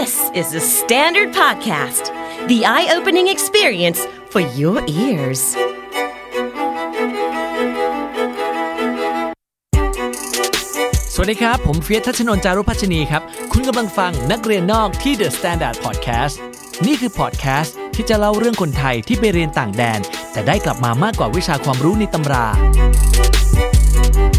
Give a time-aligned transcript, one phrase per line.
[0.00, 2.04] This is The Standard Podcast,
[2.48, 4.00] the eye opening experience
[4.32, 5.42] for your ears.
[11.14, 16.36] สวัสดีครับ ผมเฟิร์ส ธัชนนท์ จารุพัชนีครับ คุณกำลังฟังนักเรียนนอกที่ The Standard Podcast
[16.86, 20.00] นี่คือพอดแคสต์ที่จะเล่าเรื่องคนไทยที่ไปเรียนต่างแดน
[20.32, 22.46] แต่ได้กลับมามากกว่าวิชาความรู้ในตำรา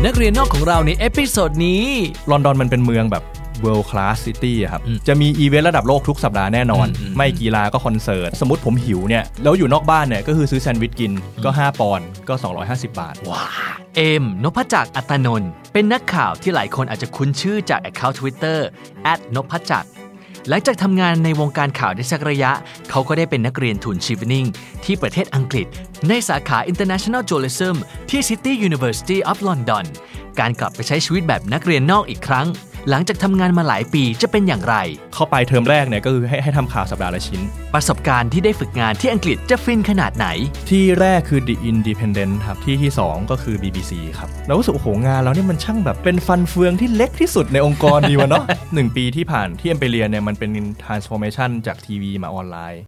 [0.05, 1.84] นักเรียนนอกของเราใน episode นี้
[2.32, 3.23] ลอนดอนมันเป็นเมืองแบบ
[3.66, 13.46] world class city อะครับจะมีอีเวนต์ระดับโลกทุกสัปดาห์แน่นอน ไม่กีฬาก็คอนเสิร์ต สมมติผมหิวเนี่ย แล้วอยู่นอกบ้านเนี่ยก็คือซื้อแซนด์วิชกินก็ 5 ปอนด์ก็ 250 บาท ว้า
[13.96, 18.57] เอมนพจักรอัตนนท์เป็นนักข่าวที่หลายคนอาจจะคุ้นชื่อจาก Account Twitter
[19.36, 19.89] นพจักร
[20.50, 22.52] หลังจากทำงานในวงการข่าวได้สักระยะ
[22.89, 24.46] เขาก็ได้เป็นนักเรียนทุน Chevening
[24.86, 25.68] ที่ประเทศอังกฤษ
[26.10, 27.75] ในสาขา International Journalism
[28.10, 29.86] ที่ City University of London
[30.39, 32.47] การกลับไปใช้ชีวิตแบบนักเรียนนอกอีกครั้ง
[32.89, 34.75] หลังจากทำงานมาหลายปีจะเป็นอย่างไร
[35.13, 37.41] เข้าไปเทอมแรกเนี่ยก็คือให้ให้ทำข่าวสัปดาห์ละชิ้น
[37.73, 40.27] ประสบการณ์ที่ได้ฝึกงานที่อังกฤษจะฟินขนาดไหน
[40.69, 50.51] ที่แรกคือ The Independent ครับ ที่ที่ 2 ก็คือ BBC ครับแล้วรู้สึกโอ้โหงานเรานี่มันช่างแบบเป็นฟันเฟืองที่เล็กที่สุดในองค์กรดีวะเนาะหนึ่งปีที่ผ่านที่เอ็มไปเรียนเนี่ยมันเป็น
[50.83, 52.81] transformation จากทีวีมาออนไลน์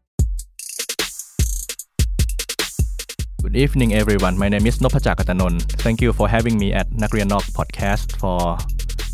[3.43, 4.35] Good evening, everyone.
[4.43, 5.55] My name is Nopachak Atanon.
[5.85, 8.39] Thank you for having me at Nakrian Nok podcast for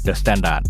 [0.03, 0.63] The Standard.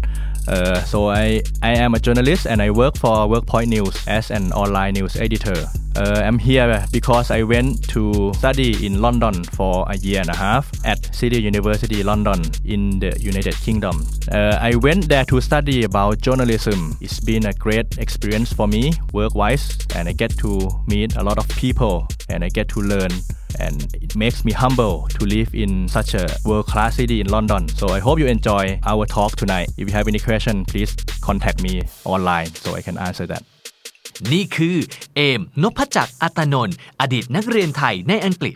[0.47, 4.51] Uh, so I, I am a journalist and I work for Workpoint News as an
[4.53, 5.67] online news editor.
[5.95, 10.35] Uh, I'm here because I went to study in London for a year and a
[10.35, 14.05] half at City University London in the United Kingdom.
[14.31, 16.95] Uh, I went there to study about journalism.
[17.01, 21.37] It's been a great experience for me work-wise and I get to meet a lot
[21.37, 23.11] of people and I get to learn
[23.59, 27.67] and it makes me humble to live in such a world-class city in London.
[27.67, 29.69] So I hope you enjoy our talk tonight.
[29.77, 33.43] If you have any question, please contact me online so I can answer that.
[34.31, 34.75] นี่คือ
[35.15, 38.55] เอมนพจักรอัตนนท์อดีตนักเรียนไทยในอังกฤษ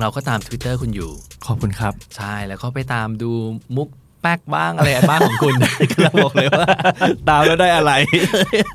[0.00, 1.10] เราก็ตาม Twitter คุณอยู่
[1.46, 3.30] ขอบคุณครับ ใช่แล้วก็ไปตามดู
[3.76, 3.88] มุก
[4.22, 5.54] แป๊กบ้างอะไรบ้างของคุณ
[6.02, 6.66] เราบอกเลยว่า
[7.28, 7.92] ตามแล้วได้อะไร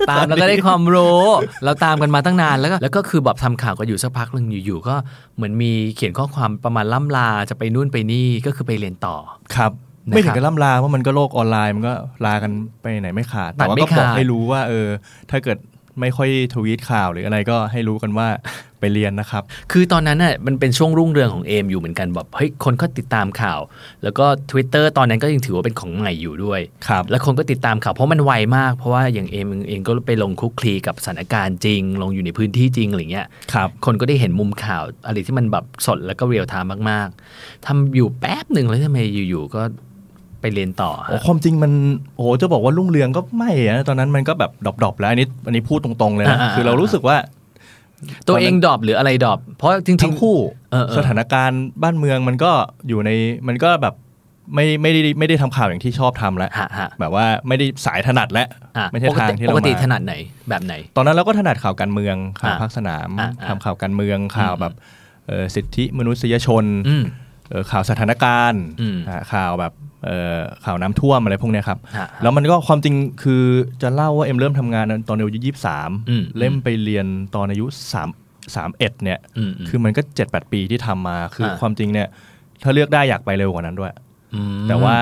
[0.10, 1.24] ตามแล้วก็ได้ความรู้
[1.64, 4.96] เราตามกันมาตั้งนานแล้วก็แล้วก็คือแบบทำข่าวก็อยู่สักพักหนึ่งอยู่ๆก็
[5.36, 9.16] เหมือนมีเขียนข้อความประมาณล่ำลาจะไปนู่นไปนี่ก็คือไปเรียนต่อ
[9.56, 11.94] ครับนะครับ ไม่ถึงกับล่ำลาเพราะมันก็โลกออนไลน์มันก็
[12.26, 14.88] ลากันไปไหนไม่ขาดตัแต่ดว่าไม่ก็บอกขาดให้รู้ว่า เออ
[15.32, 15.58] ถ้าเกิด
[16.02, 18.28] ไม่ค่อยทวีตข่าวหรืออะไรก็ให้รู้กันว่า
[18.80, 23.60] ไปเรียนนะครับ คือตอนนั้นน่ะมันเป็นช่วงรุ่งเรืองของเอมอยู่เหมือนกันแบบเฮ้ยคนก็ติดตามข่าว
[24.04, 39.00] แล้วก็ Twitter ตอนนั้นก็ยังถือว่าเป็นของใหม่อยู่ด้วยครับแล้วคนก็ติดตามข่าวเพราะมันไวมาก เพราะว่าอย่างเอมเองก็ไปลงคลุกคลีกับสถานการณ์จริง ลงอยู่ในพื้นที่จริงอะไรเงี้ยครับคนก็ได้เห็นมุมข่าวอะไรที่มันแบบสดแล้วก็ real-time มาก ๆทำอยู่แป๊บหนึ่งแล้วทำไม
[39.30, 39.64] อยู่ๆก็
[40.44, 41.72] ไปเรียนต่อโอ้ฮะความจริงมัน
[42.18, 47.18] โอ้จะบอกว่ารุ่งเรืองก็ไม่อะตอนนั้นมันก็แบบ drop ๆแล้วอันนี้อันนี้พูดตรงๆเลยนะอ่าๆคือเรารู้สึกว่า
[48.28, 50.38] ตัวเอง drop หรืออะไร drop เพราะจริงๆทั้งคู่
[50.72, 52.52] เออเออสถานการณ์บ้านเมืองมันก็
[52.88, 53.10] อยู่ใน
[53.48, 53.96] มันก็แบบ
[54.56, 60.14] ไม่ไม่ได้ไม่ได้ทำข่าวอย่างที่ชอบทำแล้วฮะฮะแบบว่าไม่ได้สายถนัดแล้วอะไม่ใช่ปกทางติที่ปเรากติมาถนัดไหน
[60.50, 64.74] แบบไหน ตอนนั้นเราก็ถนัดข่าวการเมืองข่าวอะภาคสนามอะอะทำข่าวการเมืองข่าวแบบ
[65.28, 67.04] เอ่อสิทธิมนุษยชนอืม
[67.50, 69.93] เอ่อข่าวสถานการณ์อืมอะข่าวแบบเอ่อ
[70.66, 73.44] ข่าวน้ำท่วมอะไรพวกเนี้ยครับฮะแล้วมันก็ความจริงคือ
[73.82, 77.06] จะเล่าว่าเอ็มเริ่มทำงานตอนอายุยี่สิบสามอืมเล่มไปเรียน
[77.36, 78.10] ตอนอายุสาม
[78.56, 82.08] สามเอ็ดเนี่ยอืมอืมคือมันก็เจ็ดแปดปีที่ทำมา คืออาความจริงเนี่ย
[82.64, 83.92] ถ้าเลือกได้อยากไปเร็วกว่านั้นด้วย
[84.36, 84.96] อืมแต่ว่า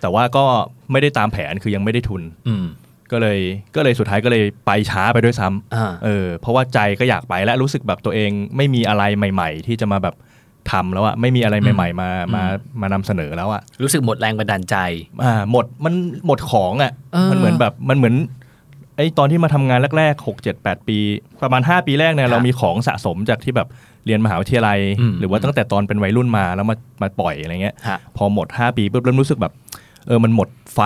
[0.00, 0.44] แต่ว่าก็
[0.92, 2.66] ไม่ได้ตามแผนคือยังไม่ได้ทุนอืม
[3.12, 3.38] ก็เลย
[3.76, 10.14] ก็เลยสุดท้ายก็เลยไปช้าไปด้วยซ้ำอ่าเออเพราะว่าใจก็อยากไปและรู้สึกแบบตัวเองไม่มีอะไรใหม่ ๆ ที่จะมาแบบ
[10.72, 12.42] ทำแล้วอะไม่มีอะไรใหม่ๆ มามา
[12.80, 14.76] มานำเสนอแล้วอะรู้สึกหมดแรงบันดาลใจ
[15.24, 15.94] อ่าหมดมัน
[16.26, 18.14] หมดของอะเออมันเหมือนแบบมันเหมือน
[18.96, 20.98] ไอ้ตอนที่มาทำงานแรกๆหกเจ็ดแปดปี
[21.42, 23.68] ประมาณ 5 ปีแรกเนี่ยครับเรามีของสะสมจากที่แบบ
[24.06, 29.52] เรียนมหาวิทยาลัยอืมหรือว่าตั้งแต่ตอนเป็นวัยรุ่นมาแล้วมามาปล่อยอะไรเงี้ยฮะพอหมด 5 ปีปุ๊บเริ่มรู้สึกแบบ
[30.06, 30.80] เออมันหมดไฟ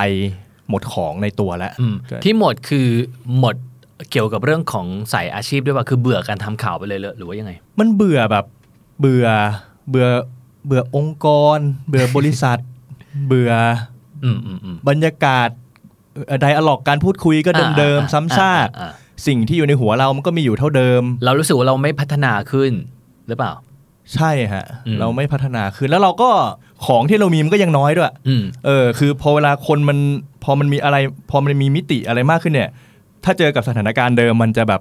[0.70, 2.88] หมดของในตัวแล้วอืมก็ที่หมดคือ
[3.38, 3.56] หมด
[4.10, 8.44] เกี่ยวกับเรื่องของสายอาชีพด้วยว่าคือเบื่อการทำข่าวไปเลยเหรอหรือว่ายังไง มันเบื่อแบบ
[9.00, 9.26] เบื่อ
[9.88, 10.08] เบื่อ
[10.67, 11.26] เบื่อองค์ก
[11.56, 11.58] ร
[11.88, 12.58] เบื่อบริษัท
[13.26, 13.52] เบื่อ
[14.25, 15.49] อืมอืมอืมบรรยากาศ
[16.40, 18.93] ไดอะล็อกการพูดคุยก็เดิมอ่าๆซ้ำซากอ่าอ่า
[19.26, 22.73] สิ่งที่อยู่ในหัวเรามันก็มีอยู่เท่าเดิม เรารู้สึกว่าเราไม่พัฒนาขึ้น
[23.29, 23.52] หรือเปล่า
[24.14, 26.31] ใช่ฮะอืมเราไม่พัฒนาขึ้นแล้วเราก็
[26.87, 29.99] ของที่เรามีมันก็ยังน้อยด้วยอืมเออ คือพอเวลาคนมัน
[30.44, 30.96] พอมันมีอะไร
[31.31, 32.70] พอมันมีมิติอะไรมากขึ้นเนี่ย
[33.25, 34.81] ถ้าเจอกับสถานการณ์เดิมมันจะแบบ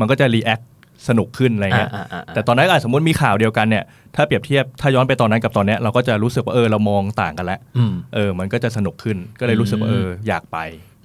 [0.00, 0.60] มันก็จะรีแอค
[1.08, 3.84] สนุกขึ้นอะไรเงี้ยอ่าอ่าอ่าแต่ตอนนั้นอาจสมมติมีข่าวเดียวกันเนี่ย
[4.16, 10.58] ถ้าเปรียบเทียบถ้าย้อนไปตอนนั้นกับตอนเนี้ยเราก็จะรู้สึกว่าเออเรามองต่างกันแล้วอืมเออ มันก็จะสนุกขึ้นก็เลยรู้สึกว่าเอออยากไป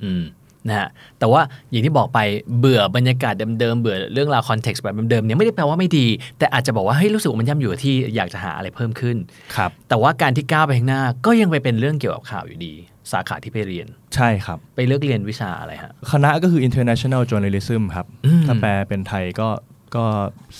[0.05, 0.23] อืม
[0.69, 0.89] นะฮะ
[1.19, 2.19] แต่ว่าอย่างที่บอกไป
[2.59, 6.05] เบื่อบรรยากาศเดิมๆเบื่อเรื่องราวคอนเท็กซ์แบบเดิมๆเนี่ยไม่ได้แปลว่าไม่ดี
[6.39, 9.17] แต่อาจจะบอกว่าเฮ้ยรู้สึกว่ามันย่ำอยู่กับที่อยากจะหาอะไรเพิ่มขึ้น
[9.55, 12.73] ครับแต่ว่าการที่ก้าวไปข้างหน้าก็ยังไปเป็นเรื่องเกี่ยวกับข่าวอยู่ดี
[13.11, 19.47] สาขาที่ไปเรียน ใช่ครับ ไปเลือกเรียนวิชาอะไรฮะคณะก็คือ international journalism ครับอืมถ้าแปลเป็นไทยก็
[19.95, 20.05] ก็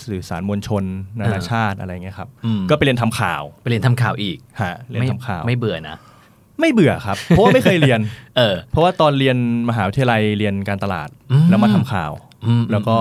[0.06, 0.84] สื่อสารมวลชน
[1.18, 5.96] นานาอ่าชาติอะไรเงี้ยครับอืมก็ไปเรียนทำข่าวไปเรียนทำข่าวอีกฮะเรียนไม่ทำข่าวไม่เบื่อนะ
[6.60, 8.00] ไม่เบื่อครับ เพราะว่าไม่เคยเรียน
[8.36, 9.36] เออ เพราะว่าตอนเรียน
[9.68, 12.12] มหาวิทยาลัยเรียนการตลาดอืมแล้วมาทำข่าว
[12.46, 12.98] อืมแล้วก็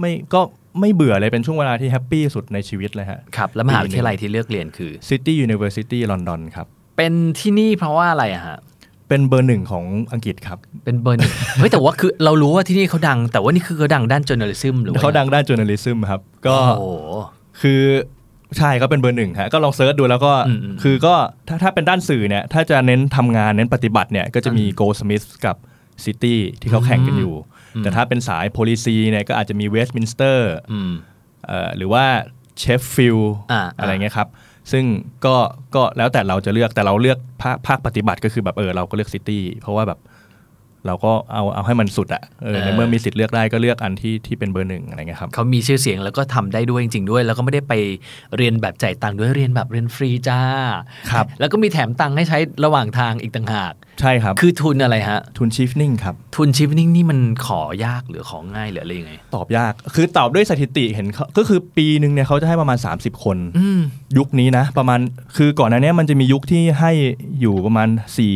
[0.00, 0.40] ไม่ก็
[0.80, 8.58] ไม่เบื่อเลยเป็นช่วงเวลาที่แฮปปี้สุดในชีวิตเลยฮะครับ แล้วมหาวิทยาลัยที่เลือกเรียนคือ City University London ครับ เป็นที่นี่เพราะว่าอะไรอะฮะ
[9.12, 17.12] เป็นเบอร์หนึ่งของอังกฤษครับ เป็นเบอร์หนึ่งเฮ้ยแต่ว่าคือเรารู้ว่าที่นี่เขาดัง แต่ว่านี่คือเขาดังด้าน journalism หรือว่าเขาดังด้าน journalism ครับ ก็โอ้โห
[17.60, 17.82] คือ
[18.58, 21.14] ใช่ก็เป็นเบอร์หนึ่งฮะก็ลองเซิร์ชดูแล้วก็อืมอืมคือก็
[21.48, 25.56] ถ้าถ้าเป็นด้านสื่อเนี่ยถ้าจะเน้นทำงานเน้นปฏิบัติเนี่ยก็จะมี Goldsmith กับ
[26.04, 27.34] City ที่เขาแข่งกันอยู่
[27.78, 30.38] แต่ถ้าเป็นสาย policy เนี่ยก็อาจจะมี Westminster
[30.72, 30.92] อืม
[31.46, 32.04] เอ่อหรือว่า
[32.62, 34.28] Sheffield อ่าอะไรเงี้ยครับ
[34.72, 34.84] ซึ่ง
[35.24, 35.36] ก็
[35.74, 40.00] ก็แล้วแต่เราจะเลือกแต่เราเลือกภาคภาคปฏิบัติก็คือแบบเออเราก็เลือก City เพราะว่าแบบ
[40.86, 47.74] เราก็เอาเอาให้มันสุดอะเออในเมื่อมีสิทธิ์เลือกได้ก็เลือกอันที่ที่เป็นเบอร์หนึ่งอะไรเงี้ยครับเขามีชื่อเสียงแล้วก็ทำได้ด้วยจริง ๆ ด้วย แล้วก็ไม่ได้ไป
[48.36, 50.40] เรียนแบบจ่ายตังค์ด้วยเรียนแบบเรียนฟรีจ้า
[51.10, 63.80] ครับแล้วก็มีแถมตังค์ให้ใช้ระหว่างทางอีกต่างหาก ใช่ครับ คือทุนอะไรฮะ ทุนชีฟนิ่งครับ ทุนชิฟนิ่งนี่มันขอยากหรือของง่ายหรืออะไรยังไง ตอบยาก คือตอบด้วยสถิติเห็นเขาก็คือปีหนึ่งเนี่ยเขาจะให้ประมาณ 30 คนอืม
[64.18, 65.00] ยุคนี้นะ ประมาณ
[65.36, 66.92] คือก่อนหน้านี้มันจะมียุคที่ให้
[67.40, 67.88] อยู่ประมาณ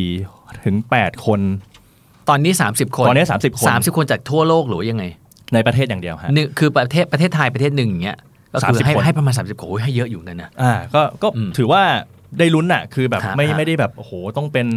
[0.09, 1.39] 4ถึง8คน
[2.29, 5.03] ตอนนี้ 30 คน ตอนนี้ 30 คน 30 คนจากทั่วโลกหรือว่ายังไง
[5.53, 8.17] ในประเทศอย่างเดียวฮะหนึ่งคือประเทศประเทศไทยประเทศหนึ่งอย่างเงี้ย
[8.53, 11.81] ก็คือ30ให้คนให้ประมาณ 30คนโอ้ยให้เยอะอยู่เหมือนกันนะ อ่า ก็ ก็อืมถือว่า
[12.39, 14.67] ได้ลุ้นอะคือแบบฮะไม่ฮะไม่ได้แบบ โอ้โห ต้องเป็น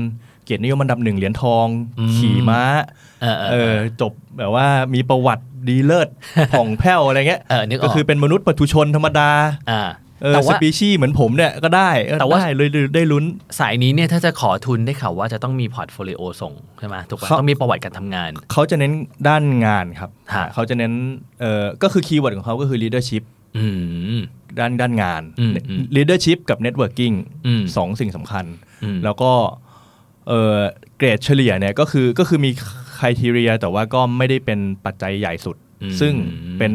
[0.45, 1.67] เกียรตินิยมอันดับหนึ่งเหรียญทอง
[1.99, 2.63] อืมขี่ม้า
[3.23, 6.09] เออเออเอเอออจบแบบว่ามีประวัติดีเลิศ
[6.53, 9.31] ผ่องแผ้วอะไรเงี้ยเออนึกออกก็คือเป็นมนุษย์ปัตุชนธรรมดา
[9.71, 9.83] อ่า
[10.23, 13.25] เออแต่สว่าปีชีส์เหมือนผมเนี่ยก็ได้เออแต่ว่าได้เลยได้ลุ้น
[13.59, 18.93] สายนี้เนี่ยถ้าจะขอทุนได้ข่าวว่าจะต้องมี portfolio ส่งใช่ไหมถูกป่ะเขาต้องมีประวัติการทำงาน เขาจะเน้น
[19.29, 20.93] ด้านงานครับฮะเขาจะเน้น
[21.41, 23.23] เอ่อก็คือ keyword ของเขาก็คือ leadership
[23.59, 23.67] อื
[24.17, 24.21] ม
[24.59, 27.15] ด้านด้านงานอืมอืม leadership กับ networking
[27.47, 28.45] อืมสองสิ่งสำคัญ
[28.83, 29.33] อืมแล้วก็
[30.29, 30.59] เอ่อ
[30.99, 36.13] เกรดเฉลี่ยเนี่ยก็คือก็คือมี criteria แต่ว่าก็ไม่ได้เป็นปัจจัยใหญ่สุดอืมซึ่ง
[36.59, 36.73] เป็น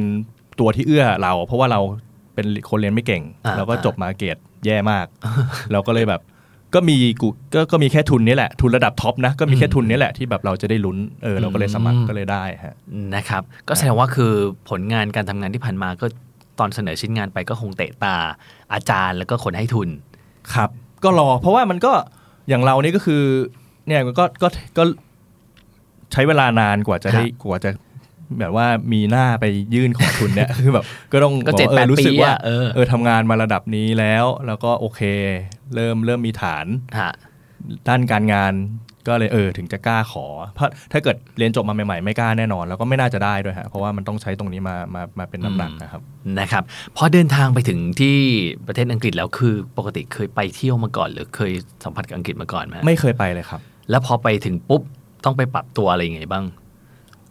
[0.60, 1.80] ตัวที่เอื้อเรา เพราะว่าเรา
[2.36, 5.06] เป็นคนเรียนไม่เก่งอ่าแล้วก็จบมาเกรดแย่มาก
[5.72, 6.22] เราก็เลยแบบ
[6.76, 12.76] ก็มีกูก็ก็มีแค่ทุนนี้แหละ ทุนระดับท็อปนะ ก็มีแค่ทุนนี้แหละที่แบบเราจะได้ลุ้นเออเราก็เลยสมัครก็เลยได้ฮะ
[13.16, 14.34] นะครับ ก็แสดงว่าคือ
[14.70, 16.06] ผลงานการทำงานที่ผ่านมาก็
[16.60, 18.16] ตอนเสนอชิ้นงานไปก็คงเตะตา
[18.74, 19.90] อาจารย์แล้วก็คนให้ทุน
[20.54, 20.70] ครับ
[21.04, 21.94] ก็รอเพราะว่ามันก็
[22.50, 23.24] อย่างเรานี่ก็คือ
[23.88, 24.48] เนี่ยมันก็ก็
[24.78, 24.84] ก็
[26.12, 27.72] ใช้เวลานานกว่าจะได้ฮะกว่าจะ
[28.40, 29.46] แบบว่ามีหน้าไป
[29.76, 35.02] ยื่นของทุนเนี่ย คือแบบก็ต้องก็บอกเจ็ดว่าแปเอดอรู้สึกปีว่าอะเออเออทำงานมาระดับนี้แล้ว แล้วก็โอเค
[35.76, 36.66] เริ่มเริ่มมีฐาน
[37.00, 37.12] ฮะ
[37.88, 38.54] ด้านการงาน
[39.08, 40.26] ก็เลยเออถึงจะกล้าขอ
[40.56, 46.02] เพราะถ้าเกิดเรียนจบมาใหม่ๆ ไม่กล้าแน่นอน แล้วก็ไม่น่าจะได้ด้วยฮะเพราะว่ามันต้องใช้ตรงนี้มามามาเป็นน้ำหนักนะครับ
[46.40, 46.64] นะครับ
[46.98, 48.18] พอเดินทางไปถึงที่
[48.68, 51.52] ประเทศอังกฤษแล้วคือปกติเคยไปเที่ยวมาก่อน หรือเคย
[51.84, 54.82] สัมผัสกับอังกฤษมาก่อนไหมไม่เคยไปเลยครับ แล้วพอไปถึงปุ๊บ
[55.26, 56.46] ต้องไปปรับตัวอะไรยังไงบ้าง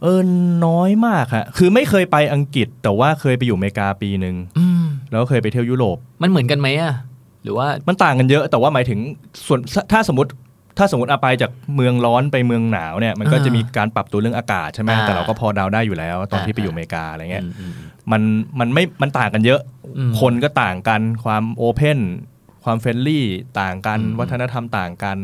[0.01, 0.21] เออ
[0.65, 6.93] น้อยมากฮะคือไม่เคยไปอังกฤษ แต่ว่าเคยไปอยู่อเมริกาปีหนึ่งอืมแล้วก็เคยไปเที่ยวยุโรป มันเหมือนกันไหมอะ
[7.43, 8.99] หรือว่ามันต่างกันเยอะแต่ว่าหมายถึง
[9.47, 9.59] ส่วน
[9.91, 10.31] ถ้าสมมติ
[10.77, 17.71] ถ้าสมมติเอาไปจากเมืองร้อนไปเมืองหนาวเนี่ยมันก็อ่าจะมีการปรับตัวเรื่องอากาศใช่ไหมอ่าแต่เราก็พอเดาได้อยู่แล้ว ตอนที่อ่าไปอยู่อเมริกาอะไรเงี้ยอืมอืม
[18.11, 18.21] มัน
[18.59, 19.61] มันไม่มันต่างกันเยอะ
[19.97, 21.99] อืมคนก็ต่างกันความ open
[22.63, 23.25] ความ friendly
[23.61, 25.17] ต่างกันอืมวัฒนธรรมต่างกัน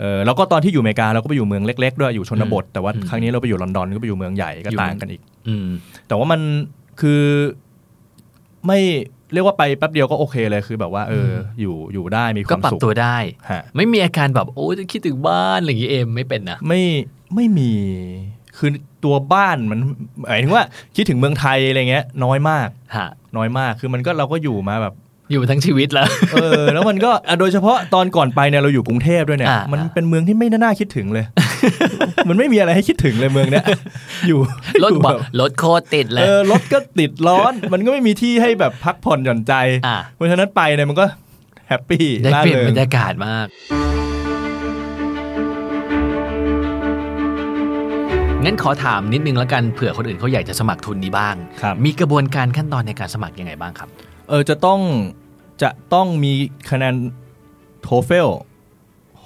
[0.00, 5.66] เออแล้วก็ตอนที่อยู่อเมริกาเราก็ไปอยู่เมืองเล็ก ๆ ด้วยอยู่ชนบท แต่ว่าอืมครั้งนี้เราไปอยู่ลอนดอนก็ไปอยู่เมืองใหญ่ก็อยู่ต่างกันอีก อืม
[6.08, 6.40] แต่ว่ามัน
[7.00, 7.22] คือ
[8.66, 8.80] ไม่
[9.32, 11.30] เรียกว่าไปแป๊บเดียวก็โอเคเลยคือแบบว่าเออ
[11.60, 13.16] อยู่อยู่ได้ก็มีความสุขปรับตัวได้
[13.50, 16.82] ฮะไม่มีอาการแบบโอ้จะคิดถึงบ้านอะไรอย่างงี้เอมไม่เป็นนะไม่
[17.34, 17.72] ไม่มี
[18.56, 18.70] คือ
[19.04, 19.80] ตัวบ้านมัน
[20.20, 20.64] หมายถึงว่า
[20.96, 24.94] คิดถึงเมืองไทยอะไรเงี้ยน้อยมากฮะน้อยมากคือมันก็เราก็อยู่มาแบบ
[25.32, 31.24] อยู่ทั้งชีวิตแล้ว เออ แล้วมันก็อะโดยเฉพาะตอนก่อนไปเนี่ยเราอยู่กรุงเทพด้วยเนี่ยอ่ามัมันเป็นเมืองที่ไม่น่าคิดถึงเลย
[32.28, 33.64] มันไม่มีอะไรให้คิดถึงเลยเมืองเนี้ย
[34.28, 34.40] อยู่
[34.82, 39.54] รถอยู่บอกแบบรถโคตรติดเลเอยอรถก็ติดร้อน มันก็ไม่มีที่ให้แบบพักผ่อนหย่อนใจ
[39.86, 41.04] อะเพราะฉะนั้นไปเนี่ยมันก็
[41.68, 43.46] แฮปปี้ได้ล่าเปลี่ยนเริบงรรยากาศมาก
[48.44, 53.88] งั้นขอถามนิดนึงแล้วกันเผื่อคนอื่นเขาอยากจะสมัครทุนนี้บ้างครับมีกระบวนการขั้นตอนในการสมัครยังไงบ้างครับ
[54.28, 54.80] เออจะต้อง
[55.62, 56.32] จะต้องมี
[56.70, 56.94] คะแนน
[57.86, 58.28] TOEFL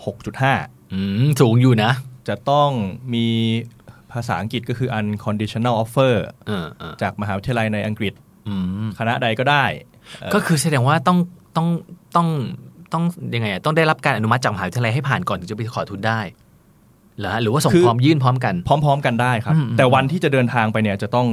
[0.04, 1.92] 6.5 อืม สูงอยู่นะ
[2.28, 2.70] จะต้อง
[3.14, 3.26] มี
[4.12, 6.14] ภาษาอังกฤษก็คือ unconditional offer
[6.46, 8.12] เออเออจากมหาวิทยาลัยในอังกฤษ
[8.48, 8.54] อื
[8.84, 9.64] มคณะใดก็ได้
[10.20, 11.18] เอ่อก็คือแสดงว่าต้อง
[11.56, 11.68] ต้อง
[12.16, 12.28] ต้อง
[12.92, 13.04] ต้อง
[13.34, 16.20] ยังไงอะต้องได้รับการอนุมัติจากมหาวิทยาลัยให้ผ่านก่อนถึงจะไปขอทุนได้
[17.18, 21.26] เหรอฮะหรือว่าส่งพร้อมยื่นพร้อมกัน พร้อม ๆ กันได้ครับอืมแต่วันที่จะเดินทางไปเนี่ยจะต้อง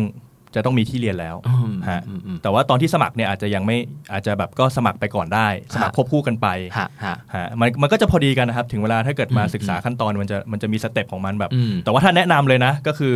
[0.55, 3.77] จะต้องมีที่เรียนแล้วอืมฮะอืมอืมแต่ว่าตอนที่สมัครเนี่ยอาจจะยังไม่
[4.11, 13.15] อาจจะแบบก็สมัครไปก่อนได้ สมัครฮะควบคู่กันไปฮะฮะฮะมันมันก็จะพอดีกันนะครับ ถึงเวลาถ้าเกิดมาอืมศึกษาขั้นตอนมันจะมันจะมี step ของมันแบบอืมแต่ว่าถ้าแนะนำเลยนะ ก็คือ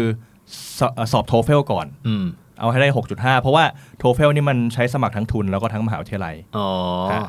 [0.79, 2.25] สเอ่อสอบ TOEFL ก่อนอืม
[2.59, 3.63] เอาให้ได้ 6.5 เพราะว่า
[3.99, 6.67] TOEFL นี่มันใช้สมัครทั้งทุนแล้วก็ทั้งมหาวิทยาลัยอ๋อ
[7.11, 7.21] ฮะ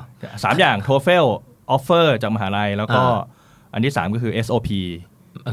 [0.45, 1.25] สามอย่างโทเฟล
[1.71, 3.21] ออฟเฟอร์จากมหาลัยแล้วก็อ่า
[3.75, 4.69] อันที่ 3 ก็คือ SOP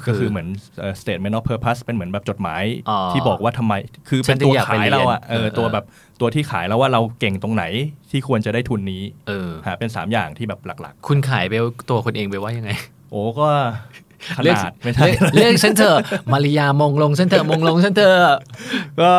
[0.07, 0.47] ก็คือเหมือน
[0.79, 3.73] เอ่อ statement of purpose เป็นเหมือนแบบจดหมายอ๋อที่บอกว่าทำไม
[4.09, 5.85] คือฉัเป็นนถึงตัวอยากไปขายเราอะเรียนเออเออตัวแบบ
[6.21, 7.63] ตัวที่ขายแล้วว่าเราเก่งตรงไหน
[8.11, 11.53] ที่ควรจะได้ทุนนี้เออฮะเป็น 3 อย่างที่แบบหลักคุณขายไป
[11.89, 13.47] ตัวคนเองไปว่ายังไงๆโอ้ก็
[14.35, 15.97] ขเลือกนาดไม่ใช่เลือกฉันเถอะ
[16.31, 18.37] มาริยามงลงฉันเถอะมงลงฉันเถอะ
[19.01, 19.13] ก็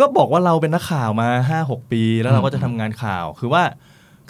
[0.00, 1.28] ก็บอกว่าเราเป็นนักข่าวมา
[1.62, 3.62] 5-6ปี แล้วเราก็จะทำงานข่าวคือว่า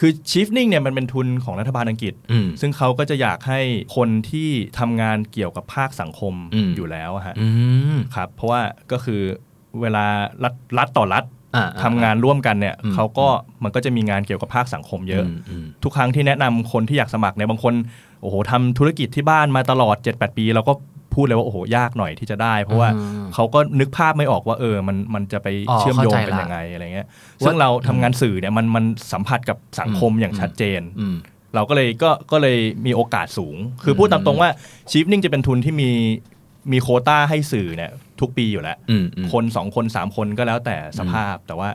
[0.04, 3.60] คือ shifting เนี่ยมันเป็นทุนของรัฐบาลอังกฤษอืมซึ่งเขาก็จะอยากให้
[3.96, 7.48] คนที่ทำงานเกี่ยวกับภาคสังคมอืมอยู่แล้วอะฮะอื
[7.94, 8.60] มครับ เพราะว่า
[8.92, 9.20] ก็คือ
[9.80, 10.04] เวลา
[10.44, 11.24] รัฐรัฐต่อรัฐ
[11.56, 13.28] อ่าทำงานร่วมกันเนี่ยอืมเขาก็
[13.64, 17.74] มันก็จะมีงานเกี่ยวกับภาคสังคมเยอะมอืมทุกครั้งที่แนะนำคนที่อยากสมัครเนี่ยบางคน
[18.22, 20.72] โอ้โหทำธุรกิจที่บ้านมาตลอด 7-8 ปี เราก็
[21.14, 27.06] พูดเลยว่าโอ้โหยากหน่อยที่จะได้ เพราะว่าอืมเขาก็นึกภาพไม่ออกว่าเออมันมันจะไปอ๋อเชื่อมโยงเข้าใจกันละยังไงอะไรเงี้ย
[27.44, 31.16] ซึ่งเราทำงานสื่อเนี่ยมันมันสัมผัสกับสังคมอย่างชัดเจนอืม
[31.54, 34.50] เราก็เลยก็ก็เลยมีโอกาสสูง คือพูดตามตรงว่า
[34.90, 35.90] ชีฟนิ่งจะเป็นทุนที่มี
[36.72, 37.90] มีโควต้าให้สื่อเนี่ย
[38.20, 41.68] ทุกปีอยู่แล้วอืมอืมคนสองคนสามคนก็แล้วแต่สภาพแต่ว่า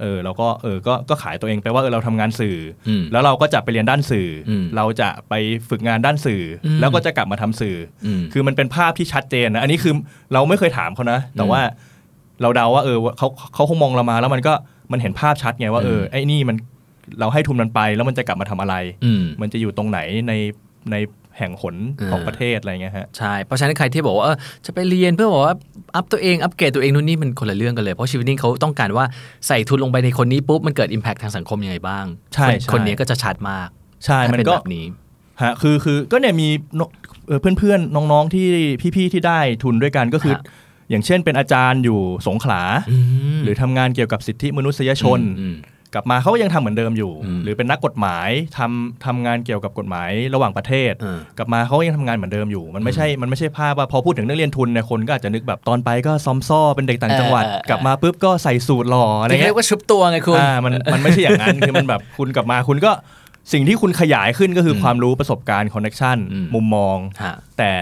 [0.00, 2.56] เออเราก็เออก็ก็ขายตัวเองไปว่าเออเราทำงานสื่อ
[2.88, 5.34] อมแล้วเราก็จะไปเรียนด้านสื่ออมเราจะไป
[5.70, 9.94] ฝึกงานด้านสื่ออมแล้วก็จะกลับมาทำสื่อออืมคือมันเป็นภาพที่ชัดเจนนะอันนี้คือ
[10.32, 11.62] เราไม่เคยถามเขานะ แต่อืมว่า
[12.42, 14.52] เราเดาว่าเออเขาเขาคงมองเรามาแล้วมันก็
[14.92, 16.56] มันเห็นภาพชัดไงว่าเอออืมไอ้นี่มัน
[17.20, 20.32] เราให้ทุนมันไปแล้วมันจะกลับมาทำอะไรอืมมันจะอยู่ตรงไหนใน
[20.90, 20.96] ใน
[21.38, 21.76] แห่งหน
[22.10, 25.56] ของอ่าประเทศอะไรเงี้ยฮะใช่เพราะฉะนั้นใครที่บอกว่าเออจะไปเรียนเพื่อบอกว่า
[25.96, 29.04] อัพตัวเองอัปเกรดตัวเองนู่นนี่มันคนละเรื่องกันเลย เพราะชีวิตนี้เขาต้องการว่า
[29.46, 33.68] ใส่ทุนลงไปในคนนี้ปุ๊บมันเกิด Impact ทางสังคมยังไงบ้างใช่คนใช่คนนี้ก็จะชัดมาก
[34.04, 34.86] ใช่ถ้ามันเป็นก็แบบนี้
[35.42, 36.80] ฮะคือคือก็เนี่ยมีน
[37.26, 38.46] เอ่อเพื่อนๆน้องๆที่
[38.96, 40.42] พี่ๆที่ได้ทุนด้วยกันก็คือฮะ
[40.90, 42.96] อย่างเช่นเป็นอาจารย์อยู่สงขลาอื
[43.36, 45.54] มหรือทำงานเกี่ยวกับสิทธิมนุษยชนอืม
[45.94, 48.28] กลับมาเขาก็ยังทำเหมือนเดิมอยู่อืมหรือเป็นนักกฎหมาย
[48.58, 62.92] ทำทำงานเกี่ยวกับกฎหมายระหว่างประเทศเออกลับมาเขาก็ยังทำงานเหมือนเดิมอยู่ มันไม่ใช่มันไม่ใช่ภาพว่าพอพูดถึงนักเรียนทุนเนี่ยคนก็อาจจะนึกแบบตอนไปก็ซอมซ่อเป็นเด็กต่างจังหวัดเออเออเออกลับมาปุ๊บก็ใส่สูตรหล่ออะไรที่เรีเงี้ยยกว่าชุบตัวไงคุณอ่ามันมันไม่ใช่อย่างนั้นคือมันแบบคุณกลับมาคุณก็
[63.52, 67.72] สิ่งที่คุณขยายขึ้นก็คืออมความรู้ประสบการณ์ connection อืมมุมมองฮะแต่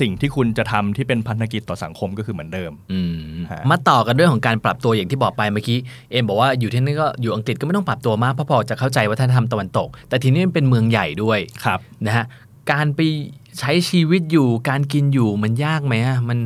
[0.00, 3.14] สิ่งที่คุณจะทำที่เป็นพันธกิจต่อสังคมก็คือเหมือนเดิมอืม
[3.50, 5.78] ฮะมาต่อกันเรื่องของการปรับตัวอย่างที่บอกไปเมื่อกี้
[6.10, 12.24] เอ็มบอกว่าอยู่ที่นี่ก็อยู่อังกฤษก็ไม่ต้องปรับตัวมากเพราะพอจะเข้าใจวัฒนธรรมตะวันตก แต่ทีนี้มันเป็นเมืองใหญ่ด้วยครับนะฮะ
[12.72, 13.00] การไป
[13.58, 16.38] ใช้ชีวิตอยู่การกินอยู่มันยากไหมอะมัน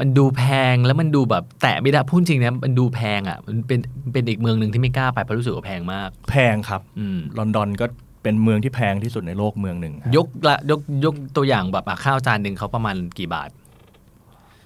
[0.00, 3.78] มันดูแพงแล้วมันดูแบบแตะไม่ได้พูดจริงนะมันดูแพงอะมันเป็น
[4.12, 7.86] เป็นอีกเมืองหนึ่งที่ไม่กล้าไปเพราะรู้สึกว่าแพงมาก แพงครับอืมลอนดอนก็
[8.26, 13.48] เป็นเมืองที่แพงที่สุดในโลกเมืองหนึ่งยกละยกยกตัวอย่างแบบข้าวจานหนึ่งเขาประมาณกี่บาท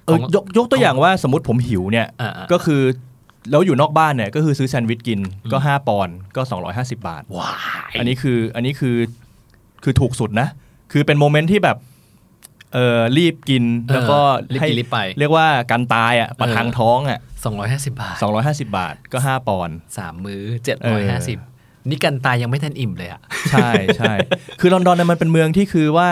[0.07, 2.07] เออยกยกตัวอย่างว่าสมมติผมหิวเนี่ย
[2.53, 2.83] ก็คือ
[3.51, 5.21] แล้วอยู่นอกบ้านเนี่ยก็คือซื้อแซนด์วิชกิน
[5.53, 6.43] ก็ 5 ปอนด์ก็
[6.75, 7.51] 250 บาทว้า
[7.99, 8.97] อันนี้คืออันนี้คือ
[9.85, 10.49] คือถูกสุดนะ
[10.93, 11.77] คือเป็น moment ที่แบบ
[12.75, 14.19] เออรีบกินแล้วก็
[14.61, 17.21] ให้รีบไป เรียกว่าการตายอะประทังท้องอะ
[17.61, 20.43] 250 บาท 250 บาทก็ 5 ปอนด์3มื้อ
[21.01, 21.50] 750
[21.89, 23.21] นี่กันตายยังไม่ทันอิ่มเลยอะ
[23.51, 24.15] ใช่ใช่
[24.61, 26.09] คือลอนดอนเนี่ยมันเป็นเมืองที่คือว่า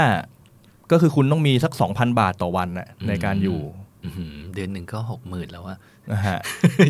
[0.92, 3.60] ก็คือคุณต้องมีสัก 2,000 บาทต่อวันน่ะในการอยู่
[4.04, 5.78] อื้อหือเดือนหนึ่งก็หกหมื่นแล้วอะ
[6.12, 6.38] นะฮะ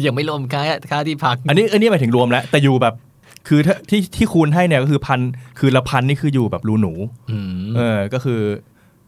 [0.06, 2.94] ยังไม่รวมค่าค่าที่พัก อันนี้อันนี้หมายถึงรวมแล้ว แต่อยู่แบบ
[3.48, 5.20] คือถ้าที่ที่คูณให้เนี่ยก็คือพัน
[5.58, 6.92] คือละพันนี่คืออยู่แบบรูหนู
[7.30, 8.40] อืมเออก็คือ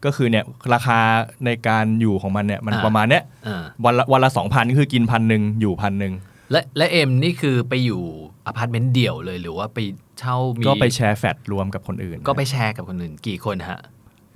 [0.05, 0.99] ก็คือเนี่ยราคา
[1.45, 6.13] ในการอยู่ของมันเนี่ยมันอ่าประมาณเนี้ยอ่าวันละวันละสองพันคือกินพันหนึ่งอยู่พันหนึ่ง
[6.51, 8.03] และและเอ็มนี่คือไปอยู่
[8.47, 9.79] อพาร์ตเมนต์เดี่ยวเลยหรือว่าไป
[10.19, 13.81] เช่ามีก็ไปแชร์แฟลตรวมกับคนอื่น ก็ไปแชร์กับคนอื่นกี่คนฮะ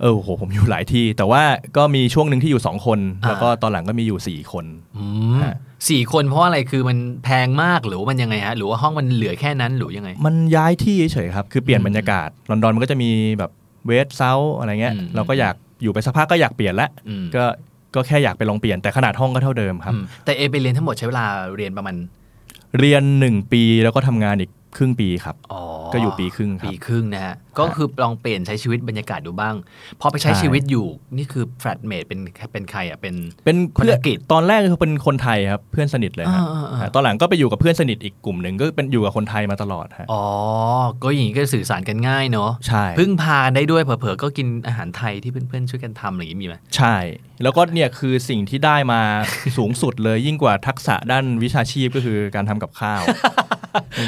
[0.01, 1.43] เออโหผมอยู่หลายที่ แต่ว่า
[1.77, 4.65] ก็มีช่วงหนึ่งที่อยู่สองคนอ่าแล้วก็ตอนหลังก็มีอยู่สี่คน
[4.97, 5.55] อืมฮะ
[5.89, 13.51] สี่คนเพราะอะไรคือมันแพงมากหรือว่ามันยังไงฮะหรือว่าห้องมันเหลือแค่นั้นหรือยังไง มันย้ายที่เฉยๆครับคือเปลี่ยนอืมบรรยากาศลอนดอนมันก็จะมีแบบ
[13.85, 17.43] เวสเซาอะไรเงี้ยอืมเราก็อยากอยู่ไปสักพักก็อยากเปลี่ยนละอืมก็
[17.95, 21.25] ก็แค่อยากไปลองเปลี่ยนแต่ขนาดห้องก็เท่าเดิมครับอืมแต่เอ็มไปเรียนทั้งหมดใช้เวลา
[21.55, 21.95] เรียนประมาณ
[22.79, 25.61] เรียนหนึ่งปีแล้วก็ทำงานอีก ครึ่งปีครับอ๋อ
[25.93, 29.55] ก็อยู่ปีครึ่งครับ ปีครึ่งนะฮะ ก็คือลองเปลี่ยนใช้ชีวิตบรรยากาศดูบ้าง
[30.01, 32.19] พอไปใช้ใช่ชีวิตอยู่นี่คือ flatmate เป็น
[32.53, 33.15] เป็นใครอะ เป็น
[33.45, 40.23] เป็นเพื่อนคนอังกฤษตอนแรกคือเป็นคนไทยครับ เพื่อนสนิทเลยครับอ่าอ่าอ่าตอนหลังก็ไปอยู่กับเพื่อนสนิทอีกกลุ่มหนึ่งก็เป็นอยู่กับคนไทยมาตลอดฮะอ๋อ
[41.03, 46.95] ก็อย่างนี้ก็สื่อสารกันง่ายเนาะ ใช่ พึ่งพาได้ด้วยเผลอๆก็กินอาหารไทยที่เพื่อนๆช่วยกันทำอะไรอย่างนี้มีไหมใช่
[47.43, 49.01] แล้วก็เนี่ยคือสิ่งที่ได้มา
[49.57, 53.01] สูงสุดเลยยิ่งกว่าทักษะด้านวิชาชีพก็คือการทำกับข้าว